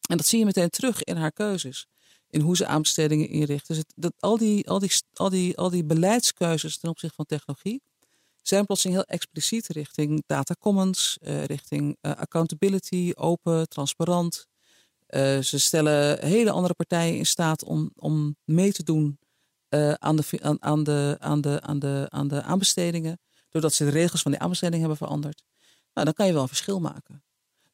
[0.09, 1.87] En dat zie je meteen terug in haar keuzes.
[2.29, 3.69] In hoe ze aanbestedingen inricht.
[3.69, 7.83] Dus dat, al, die, al, die, al, die, al die beleidskeuzes ten opzichte van technologie
[8.49, 14.47] zijn plotseling heel expliciet richting data commons, eh, richting eh, accountability, open, transparant.
[15.07, 19.19] Eh, ze stellen hele andere partijen in staat om, om mee te doen
[19.99, 23.19] aan, de, aan, de, aan, de, aan, de, aan de aanbestedingen.
[23.49, 25.43] Doordat ze de regels van die aanbesteding hebben veranderd.
[25.93, 27.25] Nou, dan kan je wel een verschil maken.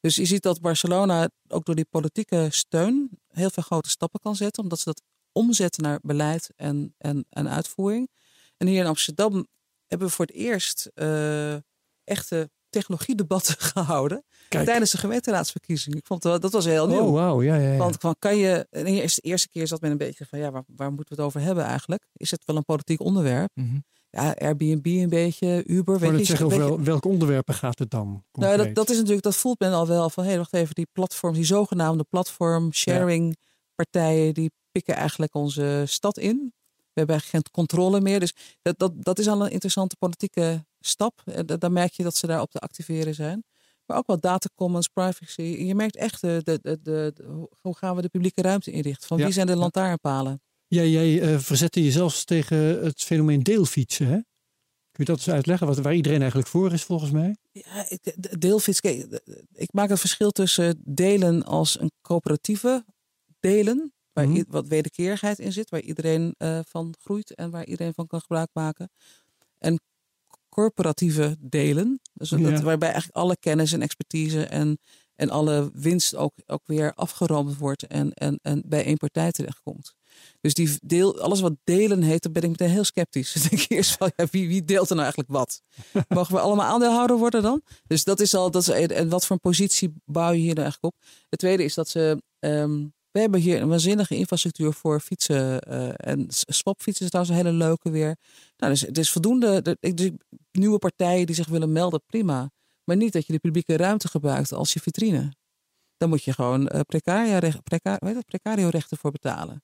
[0.00, 4.36] Dus je ziet dat Barcelona ook door die politieke steun heel veel grote stappen kan
[4.36, 4.62] zetten.
[4.62, 5.02] Omdat ze dat
[5.32, 8.10] omzetten naar beleid en, en, en uitvoering.
[8.56, 9.46] En hier in Amsterdam
[9.92, 11.54] hebben we voor het eerst eh,
[12.04, 14.24] echte technologiedebatten gehouden.
[14.48, 14.64] Kijk.
[14.64, 15.98] Tijdens de gemeenteraadsverkiezingen.
[15.98, 17.00] Ik vond wel- dat was heel nieuw.
[17.00, 17.42] Oh, wauw.
[17.42, 17.76] Ja, ja, ja.
[17.78, 20.62] Want van, kan je, en de eerste keer zat men een beetje van, ja, waar,
[20.66, 22.06] waar moeten we het over hebben eigenlijk?
[22.12, 23.50] Is het wel een politiek onderwerp?
[23.54, 23.76] Mhm.
[24.10, 25.98] Ja, Airbnb een beetje, Uber.
[25.98, 28.24] Weet net je, zeggen, over welke onderwerpen gaat het dan?
[28.32, 30.74] nou, dat, dat is natuurlijk, dat voelt men al wel van, hé, hey, wacht even,
[30.74, 33.36] die platforms, die zogenaamde platform sharing
[33.74, 36.52] partijen, die pikken eigenlijk onze stad in.
[36.94, 38.20] We hebben eigenlijk geen controle meer.
[38.20, 41.22] Dus dat, dat, dat is al een interessante politieke stap.
[41.24, 43.44] Eh, da- Dan merk je dat ze daar op te activeren zijn.
[43.86, 45.42] Maar ook wat data commons, privacy.
[45.42, 47.12] Je merkt echt de, de, de,
[47.60, 49.06] hoe- gaan we de publieke ruimte inrichten.
[49.06, 49.24] Van Ja.
[49.24, 50.40] wie zijn de lantaarnpalen?
[50.66, 54.18] Jij, jij eh, verzette je zelfs tegen het fenomeen deelfietsen, hè?
[54.90, 55.66] Kun je dat eens uitleggen?
[55.66, 57.36] Wat, waar iedereen eigenlijk voor is, volgens mij?
[57.52, 57.86] Ja,
[58.38, 58.80] deelfiets.
[58.80, 59.20] Kijk,
[59.52, 62.84] ik maak het verschil tussen delen als een coöperatieve
[63.40, 67.94] delen, waar i- wat wederkerigheid in zit, waar iedereen eh, van groeit en waar iedereen
[67.94, 68.90] van kan gebruik maken.
[69.58, 69.80] En
[70.48, 72.62] corporatieve delen, dus dat, Ja.
[72.62, 74.78] waarbij eigenlijk alle kennis en expertise en,
[75.14, 79.94] en alle winst ook, ook weer afgeroomd wordt en, en, en bij één partij terechtkomt.
[80.40, 83.32] Dus die deel, alles wat delen heet, dan ben ik meteen heel sceptisch.
[83.34, 85.62] Dan denk ik eerst van, ja, wie, wie deelt er nou eigenlijk wat?
[86.08, 87.62] Mogen we allemaal aandeelhouder worden dan?
[87.86, 90.60] Dus dat is al, dat is, en wat voor een positie bouw je hier nou
[90.62, 91.00] eigenlijk op?
[91.28, 95.60] Het tweede is dat ze, ehm, we hebben hier een waanzinnige infrastructuur voor fietsen.
[95.60, 98.16] eh, en swapfietsen is trouwens een hele leuke weer.
[98.56, 99.78] Nou, dus het is voldoende,
[100.52, 102.50] nieuwe partijen die zich willen melden, prima.
[102.84, 105.32] Maar niet dat je de publieke ruimte gebruikt als je vitrine.
[105.96, 107.52] Dan moet je gewoon eh precaria,
[108.24, 109.62] precario, rechten voor betalen.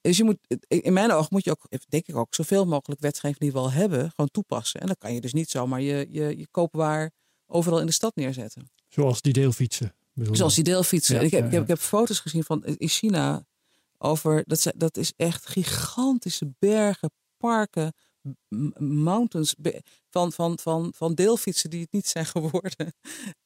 [0.00, 3.38] Dus je moet, in mijn ogen moet je ook, denk ik ook, zoveel mogelijk wetgeving
[3.38, 4.80] die we al hebben, gewoon toepassen.
[4.80, 7.10] En dan kan je dus niet zomaar je, je, je koopwaar
[7.46, 8.70] overal in de stad neerzetten.
[8.88, 9.94] Zoals die deelfietsen.
[10.16, 10.38] Bedoel je?
[10.38, 11.14] Zoals die deelfietsen.
[11.14, 13.44] Ja, ik, heb, ja, ik, heb, ik heb foto's gezien van in China
[13.98, 17.92] over, dat, zijn- dat is echt gigantische bergen, parken,
[18.78, 19.54] mountains
[20.10, 22.72] van, van, van, van deelfietsen die het niet zijn geworden.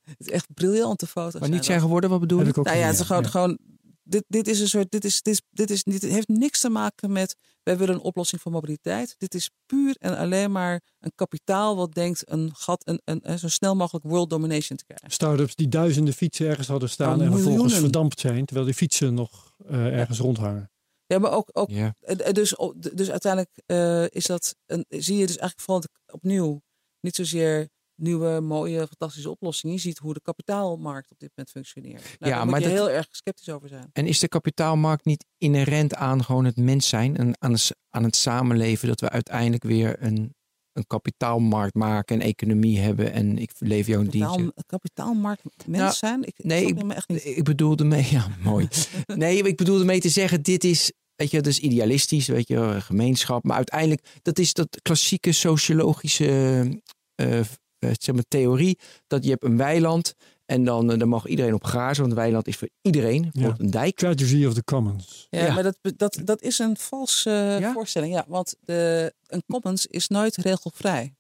[0.03, 1.41] het is echt briljante foto's.
[1.41, 2.53] Maar niet zijn geworden, wat bedoel je?
[2.55, 3.59] Nou ja, het is gewoon
[4.03, 6.61] dit, dit is een soort, dit is, dit is, dit is niet, het heeft niks
[6.61, 9.15] te maken met, wij willen een oplossing voor mobiliteit.
[9.19, 13.39] Dit is puur en alleen maar een kapitaal wat denkt een gat, een, een, een,
[13.39, 15.11] zo snel mogelijk world domination te krijgen.
[15.11, 17.81] Startups die duizenden fietsen ergens hadden staan Nou, en vervolgens miljoenen.
[17.81, 20.71] verdampt zijn, terwijl die fietsen nog eh, ergens rondhangen.
[21.07, 21.95] Ja, maar ook, ook Ja.
[22.01, 22.57] eh, dus,
[22.95, 26.63] dus uiteindelijk eh, is dat een, zie je dus eigenlijk vooral opnieuw
[27.01, 27.69] niet zozeer
[28.01, 29.75] nieuwe, mooie, fantastische oplossingen.
[29.75, 32.03] Je ziet hoe de kapitaalmarkt op dit moment functioneert.
[32.03, 33.89] Nou, Ja, daar moet maar je dat- heel erg sceptisch over zijn.
[33.93, 38.03] En is de kapitaalmarkt niet inherent aan gewoon het mens zijn en aan, s- aan
[38.05, 40.35] het samenleven dat we uiteindelijk weer een,
[40.73, 44.53] een kapitaalmarkt maken en economie hebben en ik leef jouw Kapitaal, dienst.
[44.67, 46.23] kapitaalmarkt mens Nou, zijn?
[46.23, 47.25] Ik, nee, ik, me echt niet.
[47.25, 48.69] Ik bedoelde mee, ja, mooi.
[49.07, 52.77] nee, ik bedoelde mee te zeggen, dit is, weet je, dat is idealistisch, weet je,
[52.81, 53.45] gemeenschap.
[53.45, 56.81] Maar uiteindelijk, dat is dat klassieke sociologische
[57.15, 57.41] eh,
[57.81, 58.79] zeg maar, theorie.
[59.07, 60.15] Dat je hebt een weiland
[60.47, 63.21] en dan, eh, dan mag iedereen op grazen, want een weiland is voor iedereen.
[63.33, 63.97] Bijvoorbeeld een dijk.
[63.97, 65.27] Tragedy of the Commons.
[65.31, 65.55] Ja, Ja.
[65.55, 67.73] maar dat, dat, dat is een valse Ja?
[67.73, 68.13] voorstelling.
[68.15, 71.15] Ja, want de, een commons is nooit regelvrij.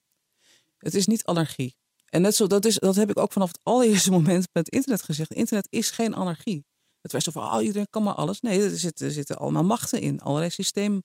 [0.78, 1.76] Het is niet anarchie.
[2.06, 5.02] En net zo, dat, is, dat heb ik ook vanaf het allereerste moment met internet
[5.02, 5.32] gezegd.
[5.32, 6.64] Internet is geen anarchie.
[7.00, 8.40] Het was zo van, oh, iedereen kan maar alles.
[8.40, 10.20] Nee, er zitten, er zitten allemaal machten in.
[10.20, 11.02] Allerlei systeem, eh, eh, eh,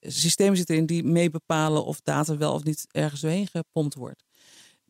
[0.00, 4.24] systemen zitten erin die mee bepalen of data wel of niet ergens doorheen gepompt wordt.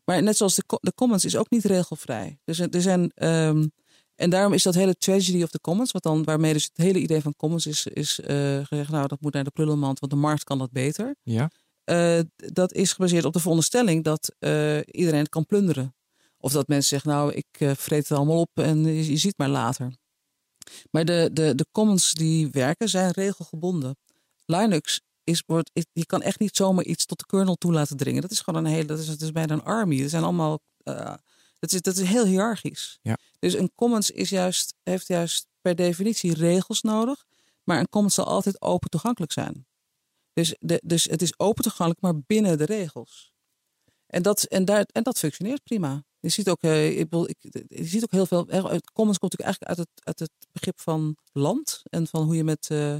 [0.03, 2.39] Maar net zoals de, de commons is ook niet regelvrij.
[2.43, 3.11] Dus er zijn...
[3.15, 3.67] ehm,
[4.15, 6.99] en daarom is dat hele tragedy of the commons, wat dan, waarmee dus het hele
[6.99, 10.17] idee van commons is, is eh, gezegd, nou dat moet naar de prullenmand, want de
[10.17, 11.15] markt kan dat beter.
[11.23, 11.49] Ja.
[11.83, 15.95] Eh, dat is gebaseerd op de veronderstelling dat eh, iedereen het kan plunderen.
[16.37, 19.37] Of dat mensen zeggen, nou ik eh, vreet het allemaal op en je, je ziet
[19.37, 19.93] maar later.
[20.91, 23.97] Maar de, de, de commons die werken zijn regelgebonden.
[24.45, 27.97] Linux is, wordt, is- je kan echt niet zomaar iets tot de kernel toe laten
[27.97, 28.21] dringen.
[28.21, 30.01] Dat is gewoon een hele, dat is, dat is bijna een army.
[30.01, 31.13] Er zijn allemaal, eh,
[31.59, 32.99] dat, is, dat is heel hiërarchisch.
[33.01, 33.17] Ja.
[33.39, 37.25] Dus een commons is juist, heeft juist per definitie regels nodig.
[37.63, 39.65] Maar een commons zal altijd open toegankelijk zijn.
[40.33, 43.33] Dus, de, dus het is open toegankelijk, maar binnen de regels.
[44.07, 46.03] En dat, en daar, en dat functioneert prima.
[46.21, 48.47] Je ziet ook, eh, ik bedoel, ik, je ziet ook heel veel.
[48.47, 48.59] eh,
[48.93, 52.43] Commons komt natuurlijk eigenlijk uit het, uit het begrip van land en van hoe je
[52.43, 52.95] met eh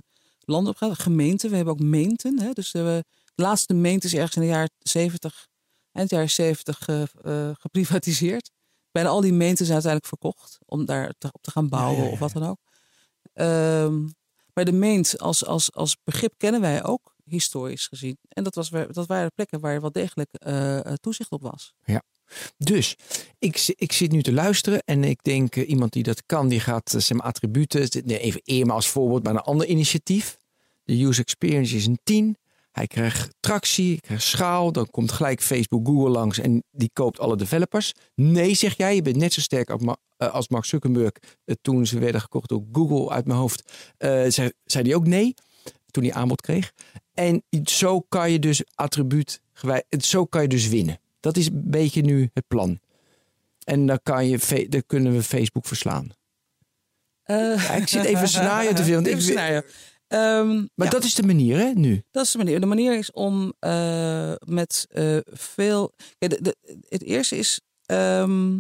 [0.46, 1.00] landen opgaat.
[1.00, 2.40] Gemeenten, we hebben ook meenten.
[2.40, 2.52] Hè?
[2.52, 3.04] Dus eh, de
[3.36, 5.48] laatste meent is ergens in de jaren 70,
[5.92, 8.52] eind jaren 70 eh, eh, geprivatiseerd.
[8.92, 12.02] Bijna al die meenten zijn uiteindelijk verkocht om daar te, op te gaan bouwen Ja,
[12.02, 12.60] ja, ja, of wat dan ook.
[13.34, 14.08] Ehm,
[14.54, 18.18] maar de meent als, als, als begrip kennen wij ook historisch gezien.
[18.28, 21.74] En dat, was, dat waren plekken waar wel degelijk eh, eh, toezicht op was.
[22.58, 22.96] Dus
[23.40, 26.60] ik, ik zit nu te luisteren en ik denk eh, iemand die dat kan, die
[26.60, 30.38] gaat uh, zijn attributen, nee, even Irma als voorbeeld, maar een ander initiatief.
[30.84, 32.38] De user experience is een 10.
[32.72, 37.38] Hij krijgt tractie, krijgt schaal, dan komt gelijk Facebook, Google langs en die koopt alle
[37.38, 37.94] developers.
[38.16, 39.82] Nee, zeg jij, je bent net zo sterk als,
[40.18, 41.12] eh, Mark Zuckerberg
[41.46, 43.72] eh, toen ze werden gekocht door Google uit mijn hoofd.
[43.98, 45.34] eh, zei, zei hij ook nee,
[45.92, 46.72] toen hij aanbod kreeg.
[47.14, 49.42] En zo kan je dus attribuut,
[49.98, 51.00] zo kan je dus winnen.
[51.22, 52.80] Dat is een beetje nu het plan.
[53.64, 56.10] En dan, kan je, dan kunnen we Facebook verslaan.
[57.26, 59.62] Ja, ik zit even scenario te Ik- scenario.
[60.08, 62.04] Ehm, Maar ja, dat is de manier, hè, nu?
[62.12, 62.60] dat is de manier.
[62.60, 65.92] De manier is om eh, met eh, veel.
[66.18, 66.58] Ja, de, de-
[66.90, 67.62] het eerste is.
[67.86, 68.60] ehm,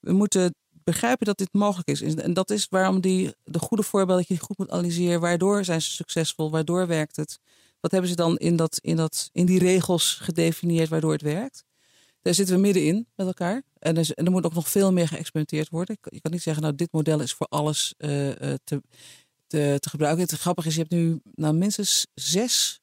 [0.00, 0.54] we moeten
[0.84, 2.00] begrijpen dat dit mogelijk is.
[2.14, 5.20] En dat is waarom die, de goede voorbeelden dat je goed moet analyseren.
[5.20, 6.50] Waardoor zijn ze succesvol?
[6.50, 7.38] Waardoor werkt het?
[7.80, 11.64] Wat hebben ze dan in, dat, in, dat, in die regels gedefinieerd waardoor het werkt?
[12.22, 13.62] Daar zitten we middenin met elkaar.
[13.78, 15.98] En er, en er moet ook nog veel meer geëxperimenteerd worden.
[16.02, 18.82] Je kan- niet zeggen, nou, dit model is voor alles eh, eh, te,
[19.46, 20.22] te, te gebruiken.
[20.24, 22.80] Het grappige is, je hebt nu nou, minstens zes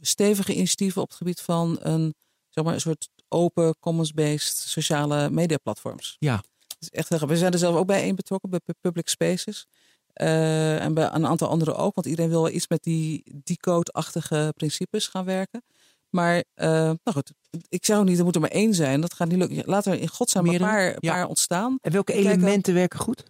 [0.00, 2.14] stevige initiatieven op het gebied van een,
[2.48, 6.16] zeg maar, een soort open, commons-based sociale mediaplatforms.
[6.18, 6.36] Ja.
[6.68, 7.08] Dat is echt.
[7.26, 9.66] We zijn er zelf ook bij één betrokken, bij Public Spaces.
[10.12, 14.52] Eh, en bij een aantal anderen ook, want iedereen wil wel iets met die decode-achtige
[14.56, 15.62] principes gaan werken.
[16.10, 17.32] Maar, eh, nou goed,
[17.68, 19.00] ik zeg ook niet, er moet er maar één zijn.
[19.00, 19.62] Dat gaat niet lukken.
[19.66, 21.12] Laat er in godsnaam een paar, Ja.
[21.12, 21.78] paar ontstaan.
[21.80, 23.22] En welke elementen werken goed?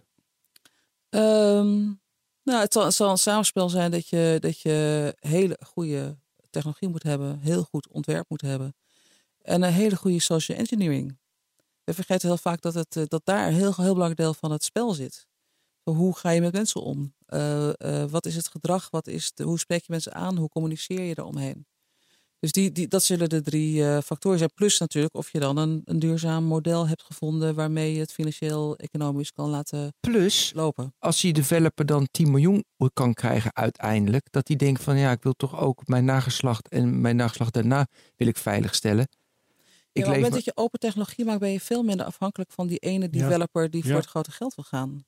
[1.09, 1.75] Ehm,
[2.43, 6.17] nou, het zal, het zal een samenspel zijn dat je, dat je hele goede
[6.49, 8.75] technologie moet hebben, heel goed ontwerp moet hebben
[9.41, 11.17] en een hele goede social engineering.
[11.83, 14.51] We vergeten heel vaak dat, het, eh, dat daar een heel, heel belangrijk deel van
[14.51, 15.27] het spel zit.
[15.83, 17.13] Hoe ga je met mensen om?
[17.25, 17.71] Eh,
[18.09, 18.89] wat is het gedrag?
[18.89, 20.37] Wat is de, hoe spreek je mensen aan?
[20.37, 21.67] Hoe communiceer je eromheen?
[22.39, 24.51] Dus die, die, dat zullen de drie eh, factoren zijn.
[24.53, 29.31] Plus natuurlijk of je dan een, een duurzaam model hebt gevonden waarmee je het financieel-economisch
[29.31, 30.93] kan laten Plus, lopen.
[30.99, 32.63] als die developer dan 10 miljoen
[32.93, 37.01] kan krijgen uiteindelijk, dat hij denkt van ja, ik wil toch ook mijn nageslacht en
[37.01, 39.07] mijn nageslacht daarna wil ik veiligstellen.
[39.09, 42.05] Ja, Ik maar op het moment dat je open technologie maakt, ben je veel minder
[42.05, 43.89] afhankelijk van die ene developer die Ja.
[43.89, 45.05] voor het grote geld wil gaan.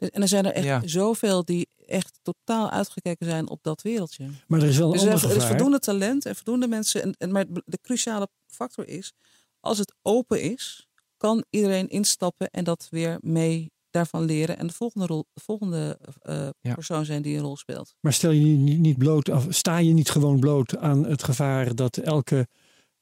[0.00, 0.82] Dus- En er zijn er echt Ja.
[0.84, 4.28] zoveel die echt totaal uitgekeken zijn op dat wereldje.
[4.46, 7.02] Maar er is wel een Dus er ander er is voldoende talent en voldoende mensen.
[7.02, 9.12] En, en, maar de cruciale factor is,
[9.60, 14.58] als het open is, kan iedereen instappen en dat weer mee daarvan leren.
[14.58, 16.74] En de volgende, rol, de volgende eh, Ja.
[16.74, 17.94] persoon zijn die een rol speelt.
[18.00, 21.74] Maar stel je niet, niet bloot, of sta je niet gewoon bloot aan het gevaar
[21.74, 22.46] dat elke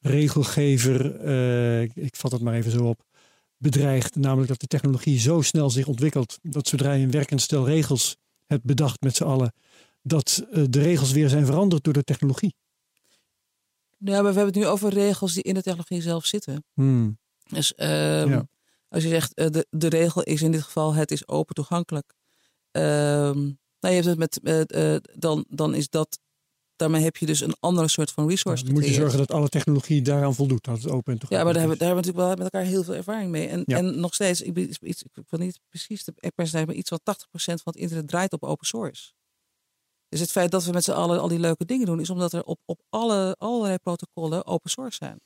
[0.01, 3.03] regelgever, eh, ik vat het maar even zo op,
[3.59, 4.15] bedreigt.
[4.15, 8.17] Namelijk dat de technologie zo snel zich ontwikkelt dat zodra je een werkend stel regels
[8.47, 9.53] hebt bedacht met z'n allen,
[10.03, 12.55] dat eh, de regels weer zijn veranderd door de technologie.
[13.99, 16.65] Ja, maar we hebben het nu over regels die in de technologie zelf zitten.
[16.75, 17.19] Hmm.
[17.51, 18.49] Dus ehm, Ja.
[18.89, 22.15] als je zegt, eh, de, de regel is in dit geval, het is open toegankelijk.
[22.71, 23.39] Ehm,
[23.81, 26.19] nou, je hebt het met, eh, dan, dan is dat,
[26.79, 29.49] daarmee heb je dus een andere soort van resource Dan moet je zorgen dat alle
[29.49, 30.65] technologie daaraan voldoet.
[30.65, 32.69] Dat het open en Ja, maar daar hebben, daar hebben we natuurlijk wel met elkaar
[32.69, 33.49] heel veel ervaring mee.
[33.49, 33.77] En, Ja.
[33.77, 37.05] en nog steeds, ik, ik wil niet precies de percentage, maar iets van 80%
[37.35, 39.13] van het internet draait op open source.
[40.09, 42.33] Dus het feit dat we met z'n allen al die leuke dingen doen, is omdat
[42.33, 45.21] er op, op alle, allerlei protocollen open source zijn.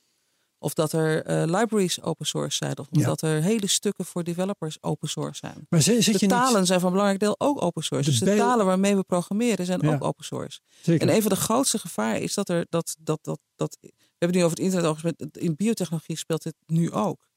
[0.63, 2.77] Of dat er eh, libraries open source zijn.
[2.77, 3.05] Of Ja.
[3.05, 5.65] dat er hele stukken voor developers open source zijn.
[5.69, 6.67] Maar zit zit De je talen niet...
[6.67, 8.09] zijn van belangrijk deel ook open source.
[8.11, 9.93] De dus de talen waarmee we programmeren zijn Ja.
[9.93, 10.59] ook open source.
[10.81, 11.07] Zeker.
[11.07, 14.27] En een van de grootste gevaren is dat er dat, dat, dat, dat we hebben
[14.27, 17.27] het nu over het internet met in biotechnologie speelt dit nu ook.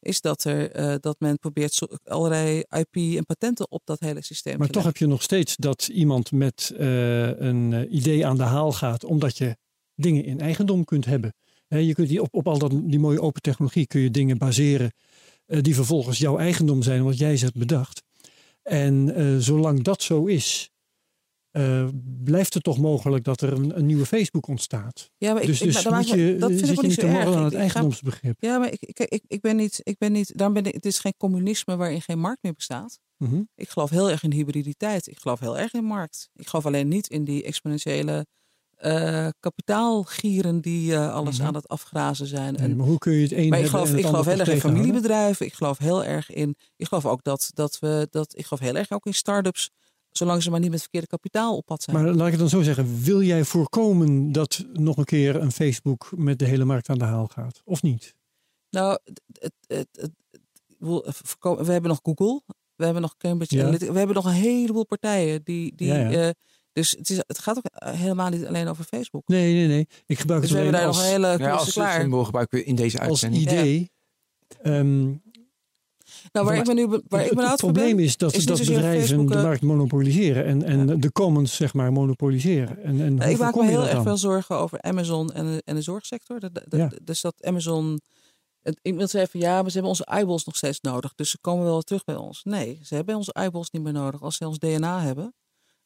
[0.00, 4.58] Is dat er eh, dat men probeert allerlei IP en patenten op dat hele systeem
[4.58, 8.42] Maar te toch heb je nog steeds dat iemand met eh, een idee aan de
[8.42, 9.56] haal gaat, omdat je
[9.94, 11.34] dingen in eigendom kunt hebben.
[11.68, 14.92] Je kunt die op, op al dat, die mooie open technologie kun je dingen baseren
[15.46, 18.02] eh, die vervolgens jouw eigendom zijn, wat jij ze hebt bedacht.
[18.62, 20.70] En eh, zolang dat zo is,
[21.50, 21.88] eh,
[22.24, 25.10] blijft het toch mogelijk dat er een, een nieuwe Facebook ontstaat.
[25.16, 27.36] Ja, maar ik, dus ik, dus moet je, dat vind zit ik niet te morrelen
[27.36, 28.36] aan het ik eigendomsbegrip.
[28.38, 31.14] Ja, maar ik, ik, ben niet, ik ben niet, daarom ben ik, het is geen
[31.16, 32.98] communisme waarin geen markt meer bestaat.
[33.16, 33.42] Mhm.
[33.54, 35.06] Ik geloof heel erg in hybriditeit.
[35.06, 36.28] Ik geloof heel erg in markt.
[36.34, 38.26] Ik geloof alleen niet in die exponentiële
[38.76, 41.46] eh, kapitaalgieren die eh, alles Mhm.
[41.46, 42.54] aan het afgrazen zijn.
[42.54, 44.48] Nee, En, maar hoe kun je het een maar ik geloof, ik geloof heel erg
[44.48, 45.46] in familiebedrijven.
[45.46, 46.56] Ik geloof heel erg in.
[46.76, 48.38] Ik geloof ook dat, dat we dat.
[48.38, 49.70] Ik geloof heel erg ook in start-ups.
[50.10, 51.96] Zolang ze maar niet met verkeerde kapitaal op pad zijn.
[51.96, 53.02] Maar laat ik het dan zo zeggen.
[53.02, 57.04] Wil jij voorkomen dat nog een keer een Facebook met de hele markt aan de
[57.04, 57.60] haal gaat?
[57.64, 58.14] Of niet?
[58.70, 58.98] Nou,
[59.32, 60.10] het, het,
[61.40, 62.42] we hebben nog Google.
[62.76, 63.62] We hebben nog Cambridge Ja.
[63.62, 63.92] Analytica.
[63.92, 65.74] We hebben nog een heleboel partijen die.
[65.74, 66.10] die Ja, ja.
[66.26, 66.30] eh,
[66.76, 69.22] dus het, is, het gaat ook eh, helemaal niet alleen over Facebook.
[69.28, 69.86] Nee, nee, nee.
[70.06, 72.00] Ik gebruik Dus het we hebben daar als, nog een hele Ja, als klaar.
[72.00, 73.42] symbool gebruiken we in deze als uitzending.
[73.42, 73.90] idee.
[74.62, 75.04] Ehm,
[76.32, 78.38] Nou, waar ik me nu waar ik het me nou het probleem is dat, is
[78.38, 82.82] niet dat bedrijven Facebook, de eh, markt monopoliseren en, en de commons zeg maar monopoliseren.
[82.82, 85.74] En, en Nou, ik maak me heel erg veel zorgen over Amazon en de, en
[85.74, 86.40] de zorgsector.
[86.40, 86.90] Dat- dat- Ja.
[87.02, 88.00] Dus dat Amazon.
[88.62, 91.14] Het, iemand zei van ja, maar ze hebben onze eyeballs nog steeds nodig.
[91.14, 92.40] Dus ze komen wel terug bij ons.
[92.44, 94.22] Nee, ze hebben onze eyeballs niet meer nodig.
[94.22, 95.34] Als ze ons DNA hebben,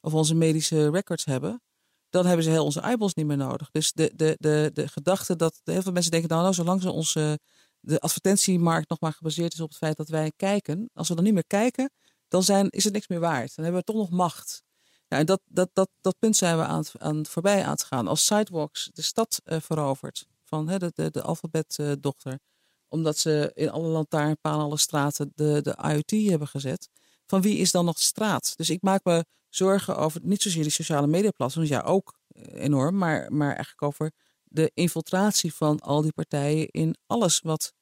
[0.01, 1.61] of onze medische records hebben,
[2.09, 3.71] dan hebben ze heel onze eyeballs niet meer nodig.
[3.71, 6.91] Dus de, de, de, de gedachte dat heel veel mensen denken, nou, nou zolang ze
[6.91, 7.39] onze
[7.79, 11.23] de advertentiemarkt nog maar gebaseerd is op het feit dat wij kijken, als we dan
[11.23, 11.91] niet meer kijken,
[12.27, 13.55] dan zijn, is het niks meer waard.
[13.55, 14.63] Dan hebben we toch nog macht.
[15.07, 18.07] En dat, dat, dat, dat punt zijn we aan aan voorbij aan het gaan.
[18.07, 22.39] Als Sidewalks de stad eh, verovert van hè, de, de, de alfabetdochter,
[22.87, 26.89] omdat ze in alle lantaarnpalen, alle straten de, de IoT hebben gezet.
[27.25, 28.53] Van wie is dan nog de straat?
[28.55, 29.25] Dus ik maak me
[29.55, 34.11] zorgen over niet zozeer die sociale mediaplatforms, ja ook eh, enorm, maar, maar eigenlijk over
[34.43, 37.73] de infiltratie van al die partijen in alles wat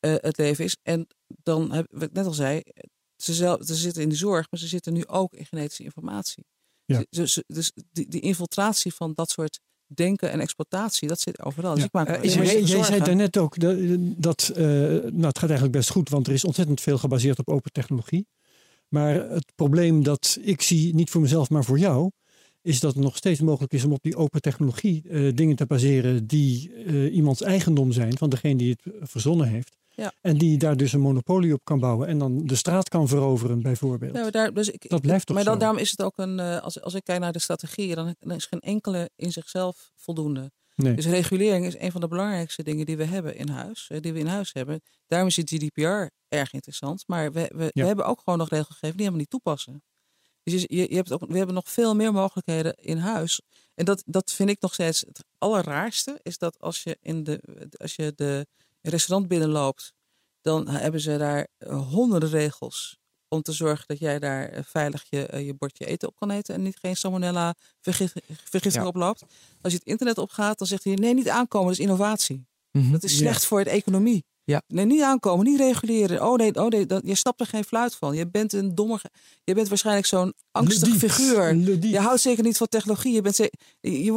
[0.00, 0.76] eh, het leven is.
[0.82, 1.06] En
[1.42, 2.62] dan heb wat ik net al zei,
[3.16, 6.44] ze, zelf, ze zitten in de zorg, maar ze zitten nu ook in genetische informatie.
[6.84, 7.04] Ja.
[7.10, 11.70] Dus, dus die, die infiltratie van dat soort denken en exploitatie, dat zit overal.
[11.74, 11.86] Dus Ja.
[11.86, 15.50] ik maak me Eh, jij, jij zei daarnet ook dat, dat eh, nou, het gaat
[15.50, 18.26] eigenlijk best goed, want er is ontzettend veel gebaseerd op open technologie.
[18.94, 22.10] Maar het probleem dat ik zie, niet voor mezelf, maar voor jou,
[22.62, 25.66] is dat het nog steeds mogelijk is om op die open technologie eh, dingen te
[25.66, 29.76] baseren die eh, iemands eigendom zijn, van degene die het verzonnen heeft.
[29.88, 30.12] Ja.
[30.20, 33.62] En die daar dus een monopolie op kan bouwen en dan de straat kan veroveren,
[33.62, 34.12] bijvoorbeeld.
[34.12, 36.60] Maar daar, dus ik, Dat blijft toch Maar dan, daarom is het ook een, eh,
[36.60, 40.50] als, als ik kijk naar de strategieën, dan, dan is geen enkele in zichzelf voldoende.
[40.74, 40.94] Nee.
[40.94, 44.12] Dus regulering is een van de belangrijkste dingen die we hebben in huis, eh, die
[44.12, 44.82] we in huis hebben.
[45.06, 47.04] Daarom is het GDPR erg interessant.
[47.06, 47.70] Maar we, we, Ja.
[47.72, 49.82] we hebben ook gewoon nog regelgeving die helemaal niet toepassen.
[50.42, 53.40] Dus je, je, hebt ook, we hebben nog veel meer mogelijkheden in huis.
[53.74, 56.20] En dat, dat vind ik nog steeds het allerraarste.
[56.22, 58.46] Is dat als je, in de, als je de
[58.80, 59.92] restaurant binnenloopt,
[60.40, 62.98] dan hebben ze daar honderden regels
[63.34, 66.30] om te zorgen dat jij daar eh, veilig je, eh, je bordje eten op kan
[66.30, 68.86] eten en niet geen salmonella vergif- vergiftiging Ja.
[68.88, 69.20] oploopt.
[69.60, 72.46] Als je het internet opgaat, dan zegt hij nee, niet aankomen, dat is innovatie.
[72.70, 72.92] Mhm.
[72.92, 73.18] Dat is Ja.
[73.18, 74.24] slecht voor de economie.
[74.46, 74.62] Ja.
[74.66, 76.26] Nee, niet aankomen, niet reguleren.
[76.26, 78.14] Oh nee, oh nee dat, je snapt er geen fluit van.
[78.16, 79.00] Je bent een domme.
[79.44, 81.10] Je bent waarschijnlijk zo'n angstig Ludiet.
[81.12, 81.52] figuur.
[81.54, 81.90] Ludiet.
[81.90, 83.12] Je houdt zeker niet van technologie.
[83.12, 83.50] Je bent, je,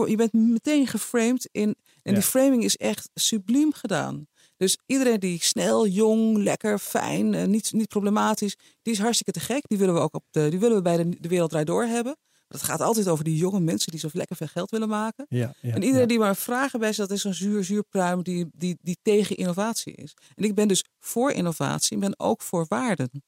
[0.07, 1.75] je bent meteen geframed in.
[2.03, 2.13] En Ja.
[2.13, 4.27] die framing is echt subliem gedaan.
[4.57, 9.39] Dus iedereen die snel, jong, lekker, fijn, eh, niet, niet problematisch, die is hartstikke te
[9.39, 9.67] gek.
[9.67, 12.17] Die willen we ook op de, die willen we bij de, de wereld door hebben.
[12.47, 15.25] Dat gaat altijd over die jonge mensen die zo lekker veel geld willen maken.
[15.29, 16.05] Ja, ja, En iedereen ja.
[16.07, 20.13] die maar vragen bij stelt, is zo'n zuur, zuurpruim die, die, die tegen innovatie is.
[20.35, 23.23] En ik ben dus voor innovatie, ik ben ook voor waarden.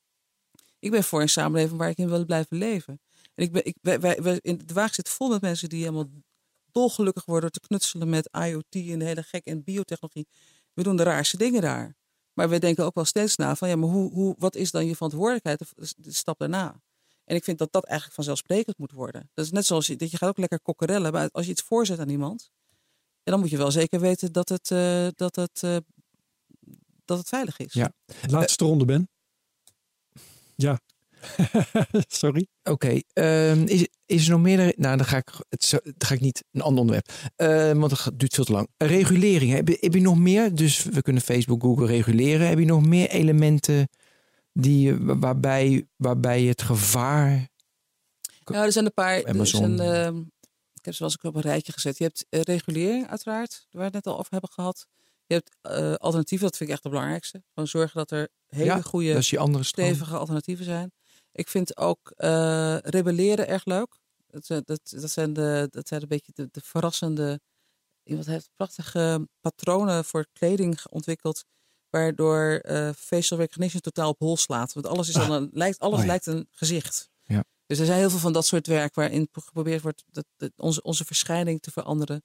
[0.80, 3.00] Ik ben voor een samenleving waar ik in wil blijven leven.
[3.36, 6.10] En ik ben, ik, wij, wij, in, de wagen zit vol met mensen die helemaal
[6.72, 10.28] dolgelukkig worden door te knutselen met IoT en de hele gek en biotechnologie.
[10.80, 11.96] We doen de raarste dingen daar.
[12.34, 14.86] Maar we denken ook wel steeds na van ja, maar hoe, hoe, wat is dan
[14.86, 16.82] je verantwoordelijkheid, de, de stap daarna?
[17.26, 19.30] En ik vind dat dat eigenlijk vanzelfsprekend moet worden.
[19.34, 21.12] Dat is net zoals je, dat je gaat ook lekker kokkerellen.
[21.12, 22.52] Maar als je iets voorzet aan iemand,
[23.24, 25.78] ja, dan moet je wel zeker weten dat het, uh, dat het, uh,
[27.06, 27.74] dat het veilig is.
[27.74, 27.94] Ja.
[28.28, 29.10] Laatste ronde, Ben.
[30.56, 30.80] Ja.
[32.08, 32.48] Sorry.
[32.64, 32.72] Oké.
[32.72, 33.04] Okay.
[33.14, 34.74] Uh, is, is er nog meer?
[34.76, 37.12] Nou, dan ga ik, het, dan ga ik niet een ander onderwerp.
[37.38, 38.68] Uh, want het duurt veel te lang.
[38.78, 39.52] Regulering.
[39.52, 40.56] Heb je, heb je nog meer?
[40.56, 42.48] Dus we kunnen Facebook, Google reguleren.
[42.48, 43.90] Heb je nog meer elementen
[44.54, 47.50] die, waarbij, waarbij het gevaar.
[48.46, 49.26] Nou, er zijn een paar.
[49.28, 49.78] Amazon.
[49.78, 50.22] Zijn, uh,
[50.74, 51.98] ik heb ze wel eens op een rijtje gezet.
[51.98, 54.88] Je hebt uh, regulering, uiteraard, waar we het net al over hebben gehad.
[55.26, 57.44] Je hebt uh, alternatieven, dat vind ik echt het belangrijkste.
[57.54, 60.92] Gewoon zorgen dat er hele ja, goede, dat je andere stevige alternatieven zijn.
[61.40, 63.98] Ik vind ook uh, rebelleren erg leuk.
[64.28, 67.40] Dat, dat, dat, zijn, de, dat zijn een beetje de, de verrassende.
[68.04, 71.44] Iemand heeft prachtige patronen voor kleding ontwikkeld.
[71.90, 74.74] Waardoor uh, facial recognition totaal op hol slaat.
[74.74, 76.08] Want alles, is dan een, lijkt, alles oh, ja.
[76.08, 77.10] lijkt een gezicht.
[77.24, 77.44] Ja.
[77.66, 80.82] Dus er zijn heel veel van dat soort werk waarin geprobeerd wordt dat, dat onze,
[80.82, 82.24] onze verschijning te veranderen.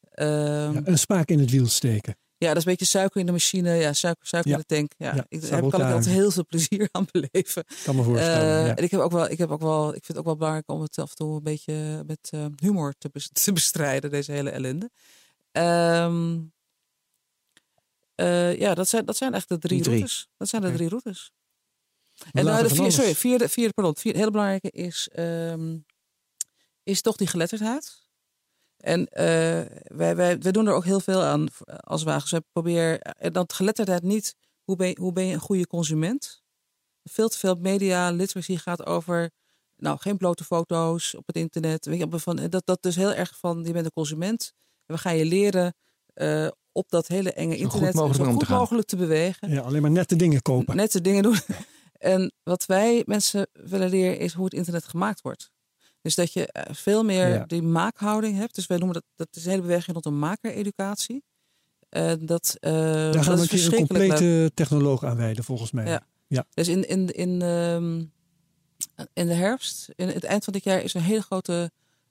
[0.00, 2.16] Ja, een spaak in het wiel steken.
[2.44, 3.74] Ja, dat is een beetje suiker in de machine.
[3.74, 4.56] Ja, suiker, suiker ja.
[4.56, 4.92] in de tank.
[4.96, 7.64] Ja, ja ik, daar kan ik altijd heel veel plezier aan beleven.
[7.84, 8.60] Kan me voorstellen.
[8.60, 8.76] Uh, ja.
[8.76, 10.70] En ik heb ook wel, ik heb ook wel, ik vind het ook wel belangrijk
[10.70, 14.50] om het af en toe een beetje met uh, humor te, te, bestrijden, deze hele
[14.50, 14.90] ellende.
[15.52, 16.52] Um,
[18.16, 19.94] uh, ja, dat zijn, dat zijn echt de drie, drie.
[19.94, 20.28] routes.
[20.36, 21.32] Dat zijn de drie routes.
[22.14, 25.84] We en nou, de vier, sorry, vierde, vierde, pardon, vierde, hele belangrijke is, um,
[26.82, 28.03] is toch die geletterdheid.
[28.84, 29.06] En uh,
[29.96, 32.30] wij, wij, wij doen er ook heel veel aan als wagens.
[32.30, 33.00] Wij proberen
[33.32, 36.42] dat geletterdheid niet, hoe ben, je, hoe ben je een goede consument?
[37.02, 39.30] Veel te veel media literacy gaat over,
[39.76, 41.86] nou, geen blote foto's op het internet.
[41.86, 44.52] Weet je, van, dat, dat dus heel erg van, je bent een consument.
[44.86, 45.74] En we gaan je leren
[46.14, 49.50] uh, op dat hele enge internet zo goed mogelijk, zo goed te, mogelijk te bewegen.
[49.50, 50.76] Ja, alleen maar nette dingen kopen.
[50.76, 51.38] Nette dingen doen.
[52.14, 55.52] en wat wij mensen willen leren is hoe het internet gemaakt wordt.
[56.04, 57.44] Dus dat je veel meer ja.
[57.44, 58.54] die maakhouding hebt.
[58.54, 61.24] Dus wij noemen dat, dat is een hele beweging rond een makereducatie.
[61.90, 64.54] Uh, dat, uh, Daar dat gaan we een complete leuk.
[64.54, 65.86] technoloog aan wijden, volgens mij.
[65.86, 66.06] Ja.
[66.26, 66.46] ja.
[66.54, 68.12] Dus in, in, in, um,
[69.12, 71.70] in de herfst, in het eind van dit jaar, is een hele grote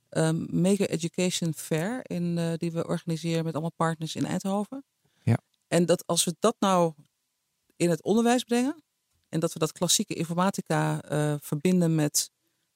[0.09, 1.99] um, Mega Education Fair.
[2.03, 4.83] In, uh, die we organiseren met allemaal partners in Eindhoven.
[5.23, 5.37] Ja.
[5.67, 6.93] En dat als we dat nou
[7.75, 8.83] in het onderwijs brengen.
[9.29, 11.01] En dat we dat klassieke informatica
[11.41, 12.31] verbinden met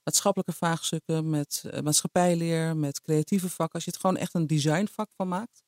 [0.08, 3.76] maatschappelijke vraagstukken, met uh, maatschappijleer, met creatieve vakken.
[3.76, 5.64] Als je het gewoon echt een designvak van maakt,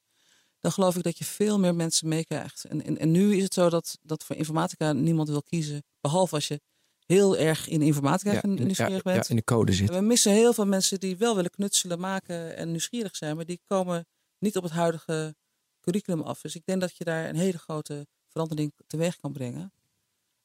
[0.59, 2.63] dan geloof ik dat je veel meer mensen meekrijgt.
[2.63, 6.35] En, en, en nu is het zo dat, dat voor informatica niemand wil kiezen, behalve
[6.35, 6.61] als je
[7.05, 9.23] heel erg in informatica ja, nieuwsgierig ja, bent.
[9.23, 9.89] Ja, in de code zit.
[9.89, 13.45] En we missen heel veel mensen die wel willen knutselen, maken en nieuwsgierig zijn, maar
[13.45, 15.35] die komen niet op het huidige
[15.81, 16.41] curriculum af.
[16.41, 19.73] Dus ik denk dat je daar een hele grote verandering teweeg kan brengen.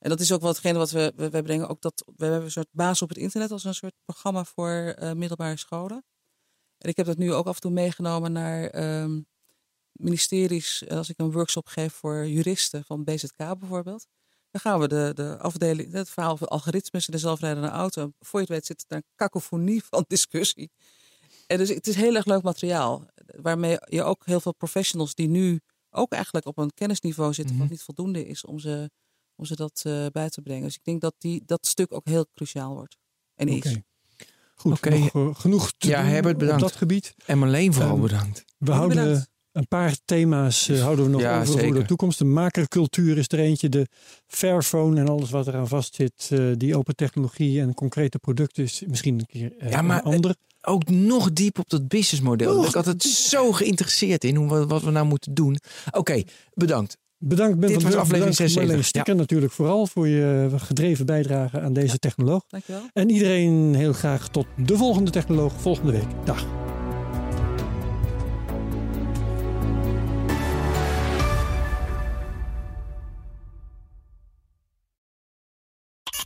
[0.04, 1.68] En dat is ook watgene wat we, we, we brengen.
[1.68, 4.96] Ook dat, we hebben een soort baas op het internet als een soort programma voor
[4.98, 6.04] uh, middelbare scholen.
[6.78, 9.26] En ik heb dat nu ook af en toe meegenomen naar um,
[9.92, 10.88] ministeries.
[10.88, 14.06] Als ik een workshop geef voor juristen van BZK bijvoorbeeld.
[14.50, 18.12] Dan gaan we de, de afdeling, het verhaal van algoritmes en de zelfrijdende auto.
[18.18, 20.70] Voor je het weet zit er een kakofonie van discussie.
[21.46, 23.06] En dus het is heel erg leuk materiaal.
[23.24, 27.60] Waarmee je ook heel veel professionals die nu ook eigenlijk op een kennisniveau zitten, mm
[27.60, 27.68] -hmm.
[27.68, 28.90] wat niet voldoende is om ze
[29.36, 30.62] om ze dat uh, bij te brengen.
[30.62, 32.96] Dus ik denk dat die, dat stuk ook heel cruciaal wordt.
[33.34, 33.56] En is.
[33.56, 33.84] Okay.
[34.54, 34.98] Goed, okay.
[34.98, 36.62] nog, uh, genoeg te ja, doen Herbert, bedankt.
[36.62, 37.14] op dat gebied.
[37.26, 38.44] En Marleen vooral um, bedankt.
[38.58, 39.28] We houden bedankt.
[39.52, 41.68] een paar thema's uh, houden we nog ja, over zeker.
[41.68, 42.18] voor de toekomst.
[42.18, 43.68] De makercultuur is er eentje.
[43.68, 43.86] De
[44.26, 46.30] Fairphone en alles wat eraan vastzit.
[46.56, 50.34] die open technologie en concrete producten is misschien een keer ja, maar, een ander.
[50.66, 52.64] Ook nog diep op dat businessmodel.
[52.64, 55.58] Ik had het zo geïnteresseerd in hoe, wat we nou moeten doen.
[55.86, 56.96] Oké, okay, bedankt.
[57.18, 58.86] Bedankt Ben Dit van was aflevering 76.
[58.86, 59.18] Stikker ja.
[59.18, 62.44] natuurlijk vooral voor je gedreven bijdrage aan deze technoloog.
[62.48, 62.82] Dankjewel.
[62.92, 66.08] En iedereen heel graag tot de volgende technoloog volgende week.
[66.24, 66.46] Dag.